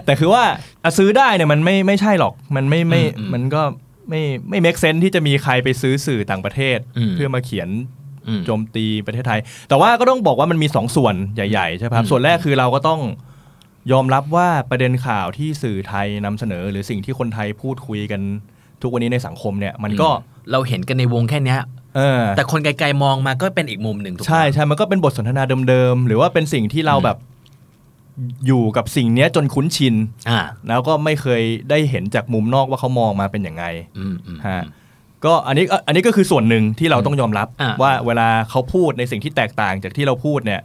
[0.06, 0.44] แต่คือว่า
[0.84, 3.62] อะซื้อได้เนี่ยมันไม่ไม่ใช่หรอก มันไม่ไม่อืมอืมมันก็
[4.10, 7.70] ไม่ไม่ make sense ที่จะมีใครไปซื้อสื่อต่างประเทศอืมเพื่อมาเขียน
[8.28, 13.00] อืมโจมตีประเทศไทย แต่ว่าก็ต้องบอกว่ามันมีสองส่วนใหญ่ ๆ ใช่ไหมครับอืมส่วนแรกคือเราก็ต้อง
[13.92, 18.22] ยอมรับว่าประเด็นข่าวที่สื่อไทยนำเสนอ หรือสิ่งที่คนไทยพูดคุยกัน
[18.82, 20.10] ทุกวันนี้ในสังคมเนี่ย มันก็
[20.52, 21.60] เราเห็นกันในวงแค่เนี้ย
[21.96, 27.18] เออแต่คนไกลๆมองมาก็เป็นอีกมุมหนึ่งถูกไหมใช่ใช่มันก็เป็นบทสนทนาเดิมๆ หรือว่าเป็นสิ่งที่เราอืมแบบ
[28.48, 29.96] อยู่กับสิ่งเนี้ยจนคุ้นชิน
[30.30, 33.64] อ่าแล้วก็ไม่เคยได้เห็นจากมุมนอกว่าเขามองมาเป็นยังไง
[33.98, 34.64] อืมอืมฮะ
[35.26, 40.62] ก็อันนี้อันนี้ก็คือส่วนหนึ่งที่เราต้องยอมรับอ่าว่าเวลาเขาพูดในสิ่งที่แตกต่างจากที่เราพูดเนี่ย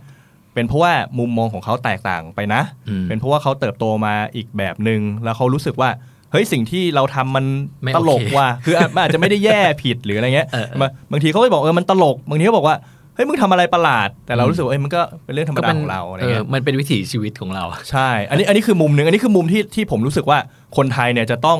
[0.54, 5.90] เป็นเพราะว่ามุมมองของเขาแตกต่างไปนะอืมเป็นเพราะว่าเขาเติบโตมาอีกแบบหนึ่งแล้วเขารู้สึกว่า
[6.32, 7.44] เฮ้ยสิ่งที่เราทำมัน
[7.82, 12.76] ไม่ตลกโอเคว่ะคืออะมันอาจจะไม่ได้แย่ผิดหรืออะไรเงี้ยเออเออบางบางทีเขาก็บอกเออมันตลกบางทีเขาบอกว่า
[13.14, 20.38] เฮ้ยมึงทำอะไรประหลาด แต่เราอืมรู้สึกว่าเอ้ยมันก็เป็นเรื่องธรรมก็ดาเป็นของเราอะไรเออเงี้ยมันเป็นวิถีชีวิตของเราใช่ อันนี้อันนี้คือมุมหนึ่งอันนี้คือมุมที่ที่ผมรู้สึกว่า
[20.76, 21.58] คนไทยเนี่ยจะต้อง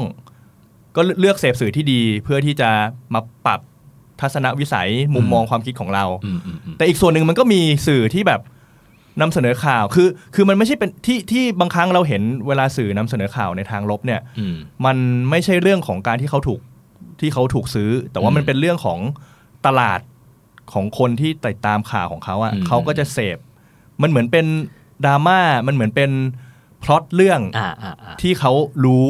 [0.97, 2.71] ก็เลือกเสพสื่อที่ดีเพื่อที่จะ
[3.15, 3.61] มาปรับ
[4.21, 8.41] ทัศนวิสัยมุมอืมมองความคิดของเราอืมอืมอืมแต่อีกส่วนหนึ่งมันก็มีสื่อที่แบบ
[9.21, 14.97] นำเสนอข่าวคือคือมันไม่ใช่เป็นที่ที่บางครั้งเราเห็นเวลาสื่อนำเสนอข่าวในทางลบเนี่ยอืมมัน
[15.31, 16.61] ไม่ใช่เรื่องของการที่เขาถูก
[17.21, 18.99] ที่เขาถูกซื้อ แต่ว่าอืมมันเป็นเรื่องของ
[19.67, 20.01] ตลาด
[20.73, 23.39] ของคนที่ติดตามข่าวของเขาอะอืมเขาก็จะเสพ
[24.03, 24.47] มันเหมือนเป็น
[25.05, 26.11] ดราม่ามันเหมือนเป็น
[26.83, 28.53] พล็อตเรื่องอ่าอ่าอ่าที่เขา
[28.85, 29.07] รู้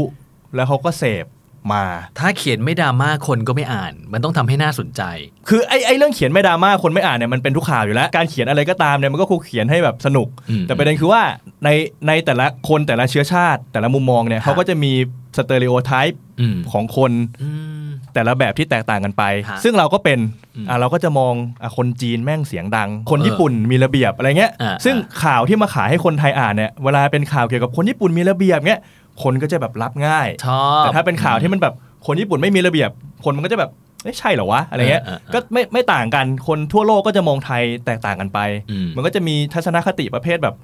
[0.54, 1.24] แล้วเขาก็เสพ
[1.72, 1.84] มา
[2.18, 5.02] ถ้าเขียนไม่ดราม่าคนก็ไม่อ่าน มันต้องทำให้น่าสนใจ
[5.48, 11.22] คือไอ้ไอ้เรื่องเขียนไม่ดราม่าคนไม่อ่านเนี่ยมันเป็นทุกข่าวอยู่แล้ว การเขียนอะไรก็ตามเนี่ยมันก็คงเขียนให้แบบสนุกอืมแต่ประเด็นคือว่า
[11.64, 11.68] ใน
[12.06, 14.92] ในแต่ละคนแต่ละเชื้อชาติ แต่ละมุมมองเนี่ยครับเขาก็จะมี
[15.36, 17.12] สเตอริโอไทป์อืมของคน
[17.42, 17.48] อื
[17.84, 20.18] มแต่ละแบบที่แตกต่างกันไปฮะซึ่งเราก็เป็น
[20.56, 28.80] อืมอะเราก็จะมองอะคนจีนแม่งเสียงดัง คนเออญี่ปุ่นมีระเบียบอะไรเงี้ยอ่าซึ่งอ่าข่าวที่มาขายให้คนไทยอ่านเนี่ย เวลาเป็นข่าวเกี่ยวกับคนญี่ปุ่นมีระเบียบเงี้ย
[29.22, 31.74] คนก็จะแบบรับง่ายชอบแต่ถ้าเป็นข่าวที่มันแบบ
[32.06, 32.90] คนญี่ปุ่นไม่มีระเบียบ
[33.24, 33.70] คนมันก็จะแบบ
[34.02, 38.38] เอ้ยใช่เหรอวะอะไรเงี้ยเออเออเออก็ไม่ไม่ต่างกันคนทั่วโลกก็จะมองไทยแตกต่างกันไป
[38.70, 40.54] อืมมันก็จะมีทัศนคติประเภทแบบ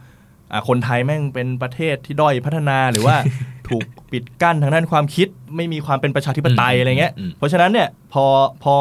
[0.52, 3.16] อะคนไทยแม่งเป็นประเทศที่ด้อยพัฒนาหรือว่า
[3.68, 8.24] ถูกปิดกั้นทางด้านความคิด ไม่มีความเป็นประชาธิปไตยอืมอะไรเงี้ยอืมเพราะฉะนั้นเนี่ยพอ
[8.64, 8.74] พอ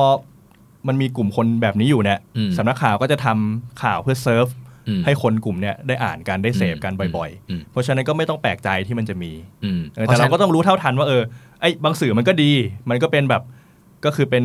[0.88, 4.69] มันมีกลุ่มคนแบบนี้อยู่เนี่ยอืมสำนักข่าวก็จะทำข่าวเพื่อเซิร์ฟอืม
[5.06, 9.32] ให้คนกลุ่มเนี่ยได้อ่านกันได้เสพกันอืมบ่อยอืมๆเพราะฉะนั้นก็ไม่ต้องแปลกใจที่มันจะมี
[9.64, 11.24] อืมเออแต่เราก็ต้องรู้เท่าทันว่าเออ
[11.62, 12.52] ไอ้บางสื่อมันก็ดี
[12.90, 13.44] มันก็เป็นแบบ
[14.06, 14.44] ก็คือเป็น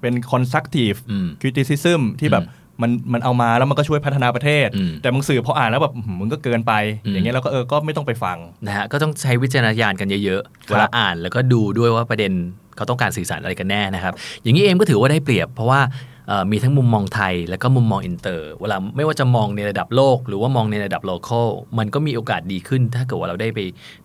[0.00, 2.44] เป็น constructive อืม criticism ที่แบบ
[2.82, 6.72] มันมันเอามาแล้วมันก็ช่วยพัฒนาประเทศอืมแต่บางสื่อพออ่านแล้วแบบอื้อหือมึงก็เกินไป
[7.04, 12.32] อืมอย่างเงี้ยเราก็เออก็ไม่ต้องไปฟังนะฮะก็ต้องใช้วิจารณญาณกันเยอะๆครับเวลาอ่านแล้วก็ดูด้วยว่าประเด็น
[12.76, 16.11] เขาต้องการสื่อสารอะไรกันแน่นะครับ อย่างนี้เองก็ถือว่าได้เปรียบ เพราะว่าเอ่อ
[16.50, 23.58] มีทั้งมุมมองไทย แล้วก็มุมมองอินเตอร์เวลาไม่ว่าจะมองในระดับโลก หรือว่ามองในระดับโล c a l มันก็มีโอกาสดีขึ้น ถ้าเกิดว่าเราได้ไป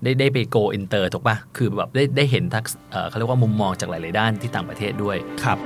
[0.03, 5.57] ได้ได้ไป go inter ถูกปะคือแบบได้ได้เห็นทักษเอ่อเขาเรียกว่ามุมมองจากหลาย ๆ ด้านที่ต่างประเทศด้วยครับ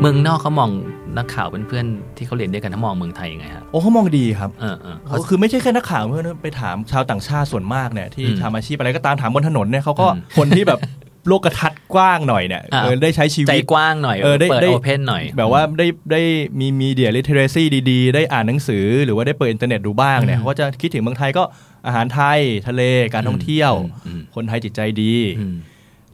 [0.00, 0.70] เมืองนอกเขามอง
[1.16, 10.80] นักข่าวเพื่อนๆที่เขาเรียนด้วยกันเขามองเมืองไทยยังไงฮะโอ้เขามองดีครับเออเออเขาคือไม่ใช่แค่นักข่าวเพื่อนไปถามชาวต่างชาติส่วนมากเนี่ยที่อืมทำอาชีพอะไรก็ตามถามบนถนนเนี่ยเขาก็อืมคนที่แบบ
[11.28, 16.20] โลกทัศน์กว้างหน่อยเนี่ยอ่าเออได้ใช้ชีใจวิตกว้างหน่อยเออได้เปิดได้ open หน่อย แบบว่าได้ได้
[16.58, 21.42] มี media literacy ดีๆ ได้อ่านหนังสือ หรือว่าได้เปิดอินเทอร์เน็ตดูบ้างเนี่ยอืมเขาก็จะคิดถึงเมืองไทยก็
[21.86, 22.82] อาหารไทยทะเล
[23.14, 23.72] การท่องเที่ยว
[24.06, 25.56] อืมคนไทยจิตใจดีอืม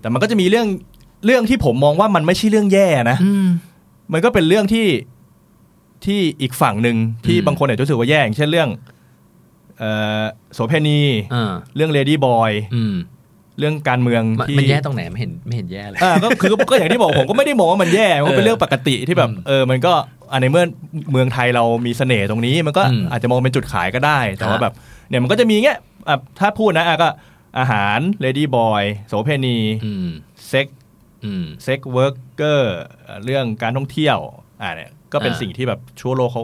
[0.00, 0.66] แต่มันก็จะมีเรื่อง
[1.26, 3.48] เรื่องที่ผมมองว่ามันไม่ใช่เรื่องแย่นะอืม
[4.12, 4.86] มันก็เป็นเรื่องที่
[6.04, 6.96] ที่อีกฝั่งหนึ่ง
[7.26, 8.68] ที่อืมบางคนอาจจะรู้สึกว่าแย่อย่างเช่นเรื่อง
[9.78, 9.90] เอ่
[10.20, 10.22] อ
[10.54, 11.00] โสเพณี
[11.32, 12.94] เออเรื่องเลดี้บอยอืม
[13.60, 19.92] เรื่องการเมืองมันที่มันแย่ตรงไหนไม่เห็นไม่เห็นแย่เลยอ่าก็คือก็อย่างที่บอกผมก็ไม่ได้มองว่ามันแย่มันก็เป็นเรื่องปกติที่แบบอืมเออมันก็
[20.32, 20.64] อันในเมื่อ
[21.12, 24.74] เมืองไทยเรามีเสน่ห์ตรงนี้มันก็อืมอาจจะมองเป็นจุดขายก็ได้ แต่ว่าฮะแบบ
[25.08, 27.08] เนี่ยมันก็จะมีเงี้ยอะถ้าพูดนะอะก็
[27.58, 30.08] อาหาร ladyboy โสเภณีอืม
[30.48, 30.66] เซ็ก
[31.24, 32.78] อืม sex worker
[33.24, 34.18] เรื่องการท่องเที่ยว
[34.62, 36.42] อ่าเนี่ยก็เป็นอ่าสิ่งที่แบบชั่วโลกเขา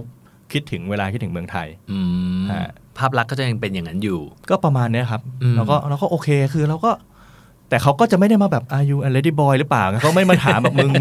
[0.52, 1.98] คิดถึงเวลาคิดถึงเมืองไทยอื
[2.42, 4.20] มฮะ ภาพลักษณ์ก็จะยังเป็นอย่างนั้นอยู่
[4.50, 6.90] ก็ประมาณเนี้ยครับอืมแล้วก็เราก็โอเคคือเราก็
[7.70, 10.92] แต่เขาก็จะไม่ได้มาแบบอายุอ ladyboy หรือเปล่าเขาไม่มาถามแบบมึง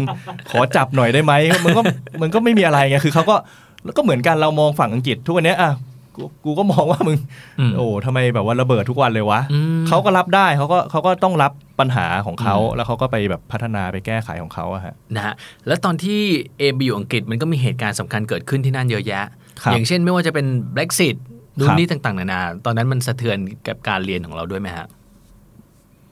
[0.50, 1.32] ขอจับหน่อยได้ไหม
[1.64, 1.82] มันก็
[2.22, 3.36] มันก็ไม่มีอะไรไงคือเขาก็
[3.84, 5.72] แล้วก็เหมือนกันเรามองฝั่งอังกฤษทุกวันเนี้ยอะ
[6.16, 7.18] กูกูก็มองว่ามึง
[7.60, 15.34] อืมโอ้ทำไมแบบว่าระเบิดทุกวันเลยวะอืมเขาก็รับได้เขาก็เขาก็ต้องรับปัญหาของเขาอืมแล้วเขาก็ไปแบบพัฒนาไปแก้ไขของเขาอะฮะนะฮะ
[15.66, 16.20] แล้วตอนที่
[16.58, 19.24] เอมไปอยู่อังกฤษมันก็มีเหตุการณ์สำคัญเกิดขึ้นที่นั่นเยอะแยะ
[19.62, 21.16] ครับอย่างเช่นไม่ว่าจะเป็น Brexit
[21.58, 23.38] นู่นครับนี่ต่างๆนานาตอนนั้นมันสะเทือน
[23.68, 24.86] กับการเรียนของเราด้วยไหมฮะ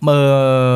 [0.05, 0.71] เมอ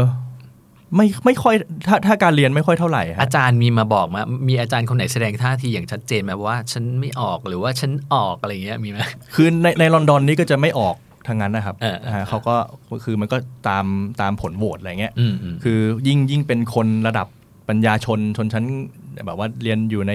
[0.97, 1.55] ไม่ไม่ค่อย
[1.87, 8.99] ถ้าถ้าการเรียนไม่ค่อยเท่าไหร่ฮะอาจารย์มีมาบอกมามีอาจารย์คนไหนแสดงท่าทีอย่างชัดเจนไหมว่า ฉันไม่ออกหรือว่าฉันออกอะไรอย่างเงี้ยมีไหม
[9.35, 10.97] คือในในลอนดอนนี่ก็จะไม่ออก
[11.29, 12.57] ทางนั้นนะครับเออเออฮะเขาก็
[13.05, 13.37] คือมันก็
[13.69, 13.87] ตาม
[14.21, 17.27] ตามผลโหวตอะไรเงี้ยอืมอืมคือยิ่งยิ่งเป็นคนระดับ
[17.69, 18.65] ปัญญาชนชนชั้น
[19.27, 20.13] แบบว่าเรียนอยู่ใน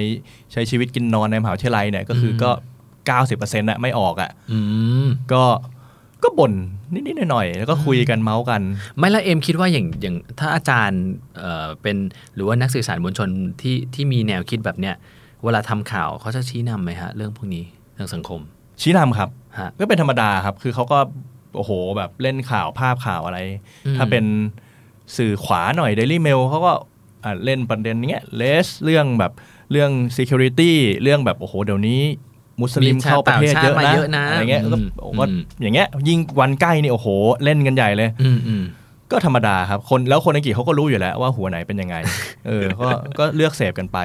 [0.51, 2.51] ใช้ชีวิตกินนอนในมหาวิทยาลัยเนี่ยก็คือก็
[3.11, 4.59] 90%อะไม่ออกอะอื
[5.05, 5.43] มก็
[6.23, 6.53] ก็บ่น
[6.93, 8.61] นิดๆหน่อยๆแล้วก็คุยกันเมาส์กัน
[8.97, 11.03] ไม่และเอ็มคิดว่าอย่างอย่างถ้าอาจารย์
[11.37, 11.97] เอ่อเป็น
[12.35, 13.29] หรือว่านักสื่อสารมวลชน
[13.61, 14.95] ที่ที่มีแนวคิดแบบเนี้ย
[15.43, 17.63] เวลาทำข่าวเขาจะชี้นำไหมฮะ เรื่องพวกนี้
[17.97, 18.39] ทางสังคม
[18.81, 19.29] ชี้นำครับ
[19.59, 20.99] ฮะก็เป็นธรรมดาครับ คือเขาก็
[21.55, 23.39] โอ้โหแบบเล่นข่าวภาพข่าวอะไร
[23.85, 24.25] อืมถ้าเป็น
[25.17, 26.73] สื่อขวาหน่อย Daily Mail เขาก็
[27.23, 29.31] อะเล่นประเด็นเนี้ยเลสเรื่องแบบ
[29.71, 30.73] เรื่อง security
[31.03, 32.01] เรื่องแบบโอ้โหเดี๋ยวนี้
[32.61, 37.07] มุสลิมมีชาเข้าประเทศต่างชาติเยอะมานะเยอะนะอะไรเงี้ยก็อืมโอ้ก็อืมอย่างเงี้ยยิ่งวันใกล้นี่โอ้โห
[37.43, 38.63] เล่นกันใหญ่เลยอืมอืม
[39.11, 41.95] ก็ธรรมดาครับคนแล้วคนอังกฤษเขาก็รู้อยู่แล้วว่าหัวไหนเป็นยังไง
[42.47, 42.87] เออก็
[43.19, 43.99] ก็เลือกเสพกันไป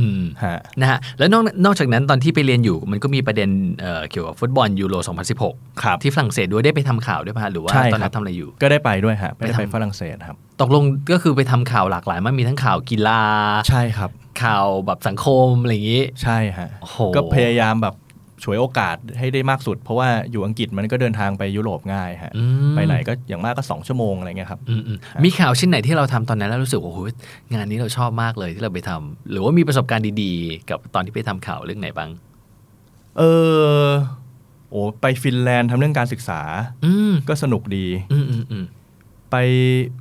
[0.00, 4.94] อืมฮะนะฮะแล้วนอกนอกจากนั้นตอนที่ไปเรียนอยู่มันก็มีประเด็นเอ่อเกี่ยวกับฟุตบอลยูโร
[5.38, 10.82] 2016 ครับ ที่ฝรั่งเศสด้วยได้ไปทำข่าวด้วยป่ะหรือว่าใช่ตอนครันั้บนทำอะไรอยู่ ก็ได้ไปด้วยฮะไม่ได้ไปไปทำฝรั่งเศสครับ ตกลง
[11.12, 13.22] ก็คือไปทำข่าวหลากหลายมากมีทั้งข่าวกีฬา
[13.68, 14.10] ใช่ครับ
[14.42, 17.96] ข่าวแบบสังคมอะไรอย่างนี้ ใช่ฮะโอ้โหก็พยายามแบบ
[18.44, 27.00] ฉวยโอกาสให้ได้มากสุด เพราะว่าอยู่อังกฤษมันก็เดินทางไปยุโรปง่ายฮะอืมไปไหนก็อย่างมากก็ 2 ชั่วโมงอะไรเงี้ยครับอืมอืมมีข่าวชิ้นไหนที่เราทำตอนนั้นแล้วรู้สึกว่าโอ้โห
[27.52, 32.10] งานนี้เราชอบมากเลยที่เราไปทำหรือว่ามีประสบการณ์ดีๆ กับตอนที่ไปทำข่าวเรื่องไหนบ้าง
[33.18, 33.22] เอ
[33.84, 33.86] อ
[34.70, 36.40] โอ้ไปฟินแลนด์ทำเรื่องการศึกษา
[36.84, 38.64] อืมก็สนุกดีอืมอืมอืม
[39.30, 39.36] ไป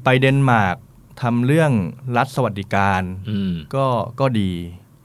[0.03, 0.77] ไปเดนมาร์ก
[1.21, 1.71] ทำเรื่อง
[2.17, 3.85] รัฐสวัสดิการอืมก็
[4.19, 4.51] ก็ดี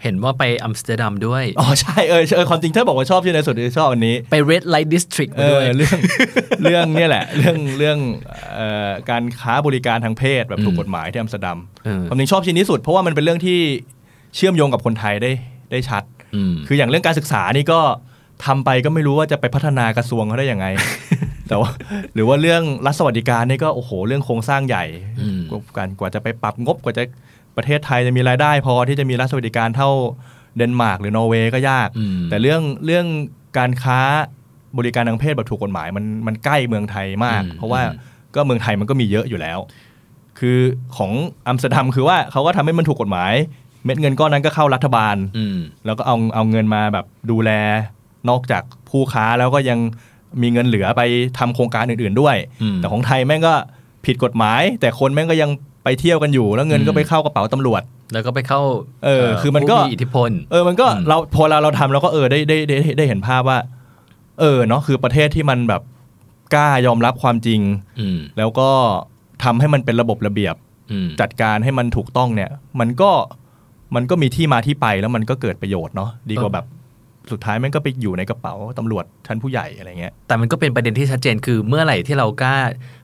[0.03, 5.99] เห็นว่าไปอัมสเตอร์ดัมด้วย อ๋อ ใช่ เออเออความจริงถ้าบอกว่าชอบที่ในสุดชอบอันนี้ ไป Red Light District เออมาด้วยเรื่อง
[6.63, 7.99] เรื่องเนี่ยแหละ เรื่องเรื่อง
[8.55, 13.59] เอ่อการค้าบริการทางเพศแบบถูกกฎหมายที่อัมสเตอร์ดัมเออความจริงชอบชิ้นนี้สุด เพราะว่ามันเป็นเรื่องที่
[14.37, 15.33] เชื่อมโยงกับคนไทยได้
[15.73, 16.03] ได้ชัด
[16.35, 17.81] อืมคืออย่างเรื่องการศึกษานี่ก็
[18.47, 20.67] ทำไปก็ไม่รู้ว่าจะไปพัฒนากระทรวงเขาได้ยังไง
[21.53, 21.71] แต่ว่า
[22.15, 24.85] หรือว่าเรื่องรัฐสวัสดิการนี่ก็โอ้โหเรื่องโครงสร้างใหญ่
[25.21, 27.03] อืมกว่าการกว่าจะไปปรับงบกว่าจะ
[27.57, 29.91] ประเทศไทยจะมีรายได้ พอที่จะมีรัฐสวัสดิการเท่า
[30.57, 33.07] เดนมาร์กหรือนอร์เวย์ก็ยากอืมแต่เรื่องเรื่อง
[33.59, 34.01] การค้า
[34.79, 37.99] บริการทางเพศแบบถูกกฎหมายมันมันใกล้เมืองไทยมากอืมเพราะว่าอืม
[38.35, 39.59] ก็เมืองไทยมันก็มีเยอะอยู่แล้ว
[40.39, 40.59] คือ
[40.97, 41.13] ของ
[41.47, 43.33] อัมสเตอร์ดัมคือว่าเขาก็ทำให้มันถูกกฎหมาย
[43.85, 47.51] เม็ดเงินก้อนนั้นก็เข้ารัฐบาลอืมแล้วก็เอาเอาเงินมาแบบดูแล
[48.29, 49.79] นอกจากผู้ค้าแล้วก็ยัง
[50.43, 51.03] มีเงินเหลือไป
[51.39, 53.55] ทำโครงการอื่น ๆด้วยอืมแต่ของไทยแม่งก็
[54.07, 55.51] ผิดกฎหมาย แต่คนแม่งก็ยัง
[55.85, 58.61] ไปเที่ยวกันอยู่ แล้วเงินก็ไปเข้ากระเป๋าตำรวจ แล้วก็ไปเข้า
[59.05, 63.59] เออคือมันก็ผู้อิทธิพลเออมันก็อืมเราพอเราเราทำเราก็เออได้ได้ได้ได้ได้เห็นภาพว่า
[64.41, 65.83] เออเนาะคือประเทศที่มันแบบ
[66.55, 67.61] กล้ายอมรับความจริง
[68.01, 68.71] อืมแล้วก็
[69.45, 70.55] ทำให้มันเป็นระบบระเบียบ
[70.93, 73.11] อืมจัดการให้มันถูกต้องเนี่ย มันก็
[73.95, 76.67] มันก็มีที่มาที่ไปแล้วมันก็เกิดประโยชน์เนาะดีกว่าแบบ
[77.31, 82.57] สุดท้ายมันก็ไปอยู่ในกระเป๋าตำรวจชั้นผู้ใหญ่อะไรเงี้ยแต่มันก็เป็นประเด็นที่ชัดเจนคือเมื่อไหร่ที่เรากล้า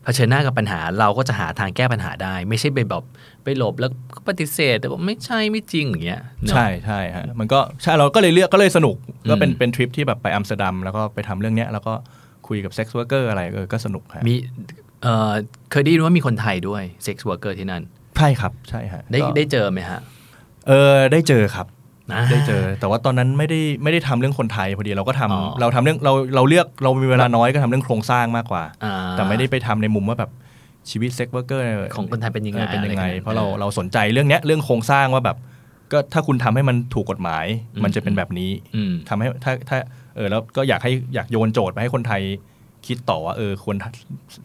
[0.04, 3.04] เผชิญหน้ากับปัญหา เราก็จะหาทางแก้ปัญหาได้ ไม่ใช่เป็นแบบ
[3.44, 8.96] ไปหลบแล้วก็ปฏิเสธ แต่ว่าไม่ใช่ไม่จริงอย่างเงี้ยเนอะใช่ใช่ฮะมันก็ใช่เราก็เลยเลือกก็เลยสนุก
[9.30, 11.92] ก็เป็นอืมเป็นทริปที่แบบไปอัมสเตอร์ดัมแล้วก็ไปทำเรื่องเนี้ยแล้วก็
[12.48, 14.34] คุยกับ sex worker อะไรเออก็สนุกฮะมี
[15.02, 15.32] เอ่อ
[15.70, 17.82] เคยได้ยินว่ามีคนไทยด้วย sex worker ที่นั่น
[18.18, 20.00] ใช่ครับใช่ฮะได้ก็ได้เจอไหมฮะ
[20.68, 21.77] เออได้เจอครับนะ
[22.30, 30.30] ได้เจอ แต่ว่าตอนนั้นไม่ได้ไม่ได้ทำเรื่องคนไทยพอดีเราก็ทำอ๋อเราทำเรื่องเราเราเลือกเรามีเวลาน้อยก็ทำเรื่องโครงสร้างมากกว่าอ่าแต่ไม่ได้ไปทำในมุมว่าแบบ
[30.90, 31.64] ชีวิต sex worker
[31.96, 35.36] ของคนไทยเป็นยังไงเป็นยังไงอะไรกันเพราะเราเออเราสนใจเรื่องเนี้ยเรื่องโครงสร้างว่าแบบ
[35.92, 39.78] ก็ถ้าคุณทำให้มันถูกกฎหมายอืมมันจะเป็นแบบนี้อืมทำให้ถ้าถ้า
[40.16, 42.22] เออแล้วก็อยากให้อยากโยนโจทย์ไปให้คนไทย
[42.88, 43.76] คิดต่อว่าเออควร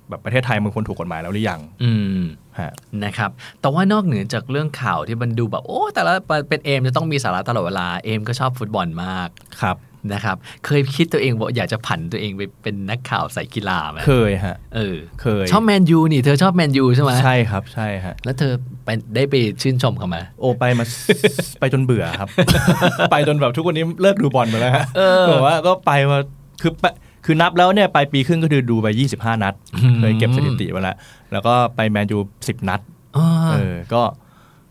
[0.10, 2.24] แบบประเทศไทยมันควรถูกกฎหมายแล้วหรือยัง อืม
[2.60, 2.72] ฮะ
[3.04, 3.32] นะครับ
[3.62, 6.14] แต่ว่านอกเหนือจากเรื่องข่าวที่มันดูแบบ โอ้แต่ละ
[6.50, 9.30] เป็นเอมจะต้องมีสาระตลอดเวลาเอมก็ชอบฟุตบอลมาก
[9.62, 9.78] ครับ
[10.14, 18.54] นะครับ เคยคิดตัวเองว่าอยากจะผันตัวเองไปเป็นนักข่าวสายกีฬาไหมเคยฮะเออเคย ชอบแมนยูนี่เธอชอบแมนยูใช่ไหมใช่ครับใช่ฮะแล้วเธอ
[18.86, 20.86] ไปได้ไปชื่นชมเขาไหมโอไปมา
[21.60, 22.30] ไปจนเบื่อครับ
[23.12, 24.86] ไปจนแบบทุกวันนี้เลิกดูบอลไปแล้วฮะ
[25.30, 26.18] บอกว่าก็ไปมา
[26.62, 26.86] คือไป
[27.26, 29.54] คือนับแล้วเนี่ยไปปีครึ่งก็คือดูไป 25 นัด
[30.00, 30.96] เคยเก็บสถิติไว้แล้ว
[31.32, 32.82] แล้วก็ไปแมนยู10 นัด
[33.18, 34.02] อ่าเออก็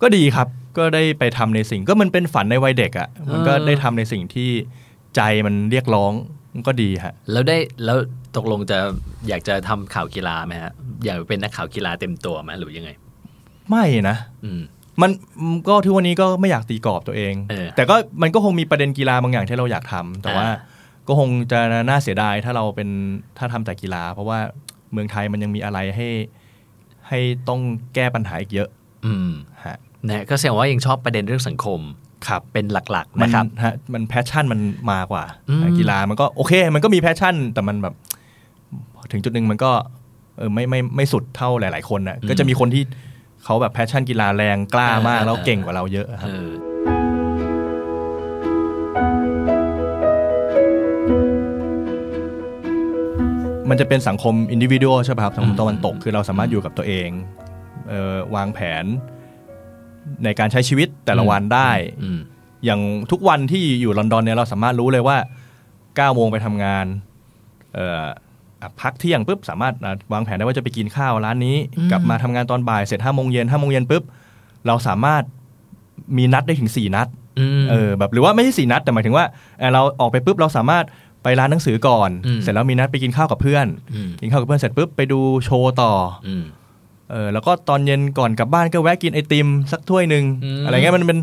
[0.03, 0.49] ก็ดีครับ
[0.79, 4.51] ก็ได้ไปทำในสิ่งก็มันเป็นฝันในวัยเด็กอะ่ะ มันก็เออได้ทำในสิ่งที่
[5.17, 6.13] ใจมันเรียกร้อง
[6.55, 7.99] มันก็ดีฮะ แล้วได้แล้ว
[8.37, 8.79] ตกลงจะ
[9.29, 10.73] อยากจะทำข่าวกีฬาไหมฮะ
[11.05, 12.91] อยากเป็นนักข่าวกีฬาเต็มตัวไหมหรือยังไง
[13.71, 14.63] ไม่นะ อืม
[15.03, 15.11] มัน
[15.69, 20.57] ก็ทุกวันนี้ก็ไม่อยากตีกรอบตัวเองเออแต่ก็มันก็คงมีประเด็นกีฬาบางอย่างที่เราอยากทำแต่ว่าอ่า
[21.09, 22.89] ก็คงจะน่าเสียดายถ้าเราเป็น
[23.39, 24.39] ถ้าทำแต่กีฬา เพราะว่า
[24.93, 26.09] เมืองไทยมันยังมีอะไรให้
[27.09, 27.61] ให้ต้อง
[27.95, 28.69] แก้ปัญหาอีกเยอะ
[29.07, 29.31] อืม
[29.65, 29.77] ฮะ
[30.09, 31.81] นะก็แสดงว่ายังชอบประเด็นเรื่องสังคม
[32.27, 34.61] ครับเป็นหลักๆมันนะครับฮะมัน passion มัน
[34.93, 37.95] มากว่าอืมกีฬามันก็โอเค มันก็มี passion แต่มันแบบ
[39.13, 39.73] ถึงจุดหนึ่งมันก็
[40.39, 42.83] เออไม่ไม่ไม่สุดเท่าหลาย ๆ คนน่ะก็จะมีคนที่
[43.45, 46.31] เขาแบบ passion กีฬาแรงกล้ามากแล้วเก่งกว่าเราเยอะครับ
[53.73, 57.09] มันจะเป็นสังคมอินดิวิ u a l ใช่ไหมครับสังคมอืมตะวันตกคือเราสามารถอยู่กับตัวเอง
[57.89, 58.85] เออวางแผน
[60.25, 61.71] ในการใช้ชีวิตแต่ละวันได้
[62.03, 62.19] อืม
[62.65, 65.17] อย่างทุกวันที่อยู่ลอนดอนเนี่ยเราสามารถรู้เลยว่า
[65.71, 66.87] 9โมงไปทำงาน
[67.75, 68.07] เอ่อ
[68.63, 74.03] อะพักเที่ยงปุ๊บสามารถอะวางแผนได้ว่าจะไปกินข้าวร้านนี้อืมกลับมาทำงานตอนบ่ายเสร็จห้าโมงเย็นห้าโมงเย็นปุ๊บ
[74.67, 75.23] เราสามารถ
[76.17, 77.09] มีนัดได้ถึงสี่นัด
[77.39, 79.25] อืมเออแบบหรือว่าไม่ใช่สี่นัดแต่หมายถึงว่า
[79.59, 80.85] เอ่อเราออกไปปุ๊บเราสามารถ
[81.23, 85.93] ไปร้านหนังสือก่อนอืมเสร็จแล้วมีนัดไปกินข้าวกับเพื่อนอืมกินข้าวกับเพื่อนเสร็จปุ๊บไปดูโชว์ต่อ
[86.27, 86.45] อืม
[87.11, 91.19] เออแล้วก็ตอนเย็นก่อนกลับบ้านก็แวะกินไอติมสักถ้วยหนึ่งอืมอะไรเงี้ยมันเป็น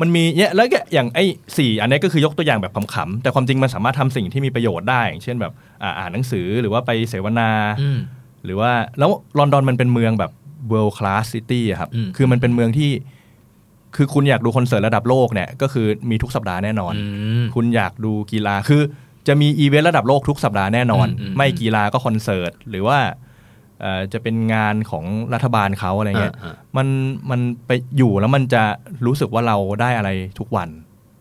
[0.00, 1.24] มันมีเนี่ยแล้วก็อย่างไอ้
[1.56, 5.52] สี่อันนี้ก็คือยกตัวอย่างแบบขำๆแต่ความจริงมันสามารถทำสิ่งที่มีประโยชน์ได้อย่างเช่นแบบ
[5.82, 7.50] อ่าอ่านหนังสือหรือว่าไปเสวนา
[7.82, 7.98] อืม
[8.44, 10.32] หรือว่าแล้วลอนดอนมันเป็นเมืองแบบ
[10.72, 12.90] world class city อะครับอืมคือมันเป็นเมืองที่
[13.96, 17.04] คือคุณอยากดูคอนเสิร์ตระดับโลกเนี่ย ก็คือมีทุกสัปดาห์แน่นอนอื
[17.42, 18.82] มคุณอยากดูกีฬาคือ
[19.28, 22.98] จะมีอีเวนต์ระดับโลกทุกสัปดาห์แน่นอนอืมอืมไม่กีฬาก็คอนเสิร์ต หรือว่า
[23.80, 25.04] เอ่อจะเป็นงานของ
[25.34, 26.86] รัฐบาลเขาอะไรเงี้ยอ่ามัน
[27.30, 28.62] มันไปอยู่แล้วมันจะ
[29.06, 30.68] รู้สึกว่าเราได้อะไรทุกวัน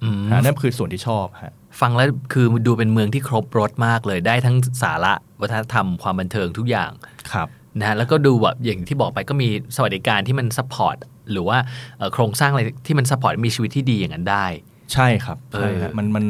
[0.04, 6.92] อืมฮะนั่นคือส่วนที่ชอบฮะฟังแล้วคือดูเป็นเมืองที่ครบรสมากเลยได้ทั้งสาระวัฒนธรรมความบันเทิงทุกอย่าง
[7.32, 7.48] ครับ
[7.80, 10.98] นะฮะแล้วก็ดูแบบอย่างที่บอกไปก็มีสวัสดิการที่มัน support
[11.32, 11.58] หรือว่า
[11.98, 14.46] เอ่อโครงสร้างอะไรที่มัน support มีชีวิตที่ดีอย่างนั้นได้
[14.94, 16.26] ใช่ครับใช่เอฮะอมันมัน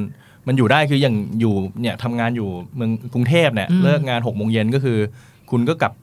[0.47, 4.97] มันอยู่ได้คืออย่างอยู่เนี่ยทำงานอยู่เมืองกรุงเทพเนี่ย อืม เลิกงานหกโมงเย็นก็คือ
[5.51, 5.93] คุณก็กลับ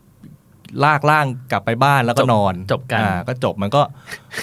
[0.85, 3.83] ลากล่างกลับไปบ้านแล้วก็จบนอนจบกัน อ่าก็จบมันก็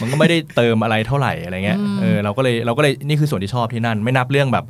[0.02, 4.66] มันก็ไม่ได้เติมอะไรเท่าไหร่อะไรเงี้ยเออเราก็เลยเราก็เลยนี่คือส่วนที่ชอบที่นั่น ไม่นับเรื่องแบบ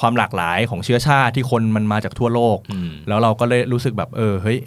[0.00, 4.58] ความหลากหลายของเชื้อชาติที่คนมันมาจากทั่วโลก อืม แล้วเราก็เลยรู้สึกแบบเออเฮ้ย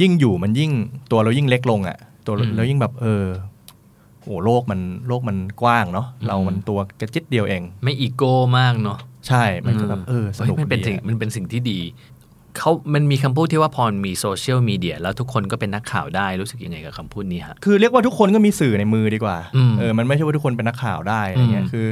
[0.00, 0.72] ยิ่งอยู่มันยิ่ง
[1.10, 3.24] ตัวเรายิ่งเล็กลงอะตัวเราอืม เรายิ่งแบบเออ
[4.28, 8.98] โอ้โลกมันโลกมันกว้างเนาะเรามันตัวกระจิตเดียวเอง ไม่อีโก้มากเนาะ
[9.28, 11.80] ใช่ มันก็แบบเออสนุกฮ้ยมันเป็นดีสิ่งอะมันเป็นสิ่งที่ดี
[12.58, 21.86] เขามันมีคำพูดที่ว่าพอมีโซเชียลมีเดียแล้วทุกคนก็เป็นนักข่าวได้รู้สึกยังไงกับคำพูดนี้ฮะคือเรียกว่าทุกคนก็มีสื่อในมือดีกว่าอืมเออมันไม่ใช่ว่าทุกคนเป็นนักข่าวได้อะไรเงี้อืยมคือ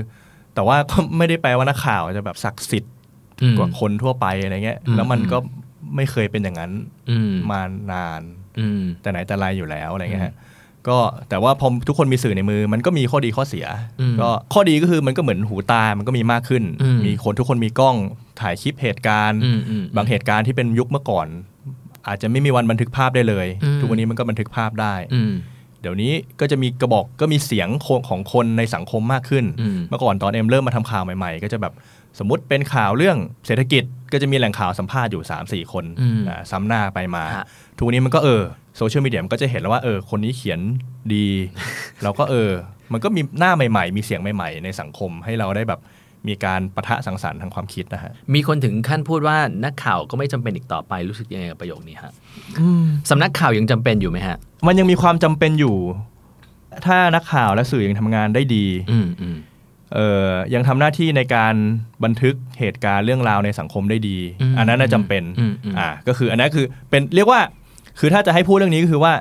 [0.54, 2.92] แต่ว่าก็ไม่ได้แปลว่านักข่าวจะแบบศักดิ์สิทธิ์
[3.42, 5.38] อืมกว่าคนทั่วไปอะไรเงี้ยอืมแล้วมันก็
[5.96, 6.72] ไม่เคยเป็นอย่างนั้น
[7.10, 7.60] อืมมา
[7.92, 8.22] นาน
[8.60, 10.34] อืมแต่ไหนแต่ไรอยู่แล้วอะไรเงี้ยฮะ
[10.88, 13.66] ก็แต่ว่าพอทุกคนมีสื่อในมือ มันก็มีข้อดีข้อเสีย
[14.00, 17.96] อืมก็ข้อดีก็คือมันก็เหมือนหูตา มันก็มีมากขึ้นอืมมีคนทุกคนมีกล้อง
[18.40, 21.26] ถ่ายคลิปเหตุการณ์อืมอืมบางเหตุการณ์ที่เป็นยุคเมื่อก่อน
[22.08, 25.32] อาจจะไม่มีวันบันทึกภาพได้เลยอืมทุกวันนี้มันก็บันทึกภาพได้อืม
[25.80, 27.68] เดี๋ยวนี้ก็จะมีกระบอกก็มีเสียง
[28.08, 31.72] ของคนในสังคมมากขึ้นอืมเมื่อก่อนตอนเอ็มเริ่มมาทำข่าวใหม่ๆ ก็จะแบบ
[32.18, 33.16] สมมติเป็นข่าวเรื่อง
[33.46, 38.42] เศรษฐกิจก็จะมีแหล่งข่าวสัมภาษณ์อยู่ 3 4 คนอืมอ่าซ้ำหน้าไปมาฮะทุกวันนี้มันก็เออ
[38.76, 40.60] โซเชียลมีเดียมันก็จะเห็นแล้วว่าเออคนนี้เขียน
[41.14, 41.26] ดี
[42.02, 42.50] เราก็เออ
[42.92, 45.80] มันก็มีหน้าใหม่ ๆ มีเสียงใหม่ ๆ ในสังคมให้เราได้แบบ
[46.28, 52.12] มีการปะทะสังสรรค์ทางความคิดนะฮะ มีคนถึงขั้นพูดว่านักข่าวก็ไม่จำเป็นอีกต่อไปรู้สึกยังไงกับประโยคนี้ฮะ
[53.10, 55.76] สำนักข่าวยังจำเป็นอยู่ไหมฮะ มันยังมีความจำเป็นอยู่
[56.86, 59.36] ถ้านักข่าวและสื่อยังทำงานได้ดี อืมอืม
[59.94, 61.54] เอ่อยังทำหน้าที่ในการ
[62.04, 67.40] บันทึกเหตุการณ์เรื่องราวในสังคมได้ดีอืมอันนั้นน่ะจำเป็นอืมอืมอ่า ก็คืออันนั้นคือเป็นเรียกว่า
[67.98, 69.14] คือถ้าจะให้พูดเรื่องนี้ก็คือว่า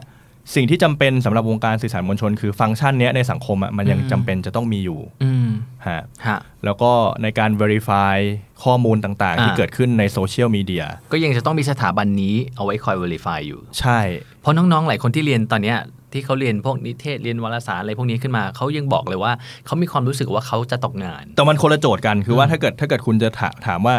[0.55, 5.47] สิ่งที่จำเป็นสำหรับวงการสื่อสารมวลชน คือฟังก์ชันเนี้ยในสังคมอะมันยังจำเป็นจะต้องมีอยู่อืม
[5.88, 6.91] ฮะฮะแล้วก็
[7.23, 8.15] ในการ verify
[8.63, 13.99] ข้อมูลต่างๆ ที่อ่าเกิดขึ้นในโซเชียลมีเดียก็ยังจะต้องมีสถาบันนี้เอาไว้คอย verify อยู่ ใช่
[14.41, 15.78] เพราะน้องๆ หลายคนที่เรียนตอนเนี้ย
[16.13, 19.32] ที่เขาเรียนพวกนิเทศเรียนวารสารอะไรพวกนี้ขึ้นมาเขายังบอกเลยว่า
[19.65, 23.95] เขามีความรู้สึกว่าเขาจะตกงาน แต่มันคนละโจทย์กันคือว่าถ้าเกิดถ้าเกิดคุณจะถาถามว่า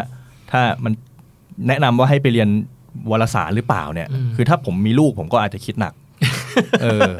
[0.51, 0.93] ถ้ามัน
[1.67, 2.49] แนะนำว่าให้ไปเรียน
[3.11, 5.93] วารสารหรือเปล่าเนี่ยอืมคือถ้าผมมีลูกผมก็อาจจะคิดหนัก
[6.83, 7.11] เออ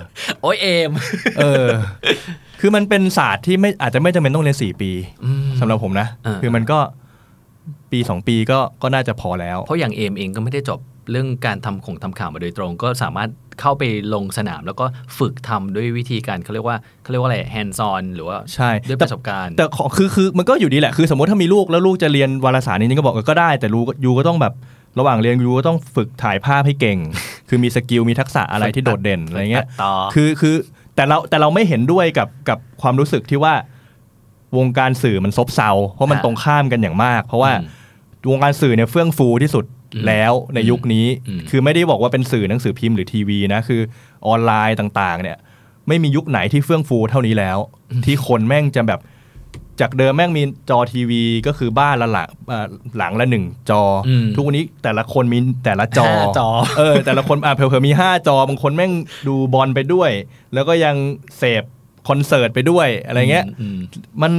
[0.42, 0.92] โอ้ยเอม
[1.38, 1.68] เออ
[2.60, 4.92] คือมันเป็นศาสตร์ที่ไม่อาจจะไม่จำเป็นต้องเรียนสี่ปี
[5.26, 6.80] อืมสำหรับผมนะเออคือมันก็
[7.92, 10.80] ปีสองปีก็ก็น่าจะพอแล้ว เพราะอย่างเอมเองก็ไม่ได้จบ
[11.12, 13.30] เรื่องการทำของทำข่าวมาโดยตรง ก็สามารถ
[13.62, 14.86] เข้าไปลงสนามแล้วก็
[15.18, 24.54] ฝึกทำด้วยวิธีการเขาเรียกว่าเขาเรียกว่าอะไร hands on หรือว่าใช่ด้วยปแต่ระสบการณ์ แต่ขอคือคือมันก็อยู่ดีแหละ คือสมมติถ้ามีลูกแล้วลูกจะเรียนวารสารนี้ก็บอกเออก็ได้ แต่ลูกยูก็ต้องแบบ
[25.00, 27.00] ระหว่างเรียนยูก็ต้องฝึกถ่ายภาพให้เก่ง
[27.50, 30.56] คือมี skill มีทักษะอะไรที่โดดเด่นอะไรเงี้ยตัดต่อคือคือ
[30.96, 33.54] แต่เราแต่เราไม่เห็นด้วยกับกับความรู้สึกที่ว่า
[34.58, 37.68] วงการสื่อมันซบเซาเพราะมันฮะตรงข้ามกันอย่างมาก เพราะว่าอืม
[38.30, 43.82] วงการสื่อเนี่ยเฟื่องฟูที่สุดอืมแล้วในยุคนี้อืมคือไม่ได้บอกว่าเป็นสื่อหนังสือพิมพ์หรือทีวีนะคือ
[44.28, 45.38] ออนไลน์ต่างๆ เนี่ย
[45.88, 47.58] ไม่มียุคไหนที่เฟื่องฟูเท่านี้แล้ว
[48.06, 49.00] ที่คนแม่งจะแบบ
[49.82, 52.68] จากเดิมแม่งมีจอทีวีก็คือบ้านละหลังเอ่อ
[52.98, 56.48] หลังละหนึ่งจออมทุกวันนี้แต่ละคนมีแต่ละจอห้าจอ
[56.78, 58.92] เออแต่ละคนอะเผื่อๆมีห้าจอบางคนแม่ง
[59.28, 60.12] ดูบอลไปด้วย
[60.54, 60.96] แล้วก็ยัง
[61.38, 61.64] เสพ
[62.08, 63.80] คอนเสิร์ตไปด้วยอะไรเงี้ยอืม
[64.22, 64.32] มัน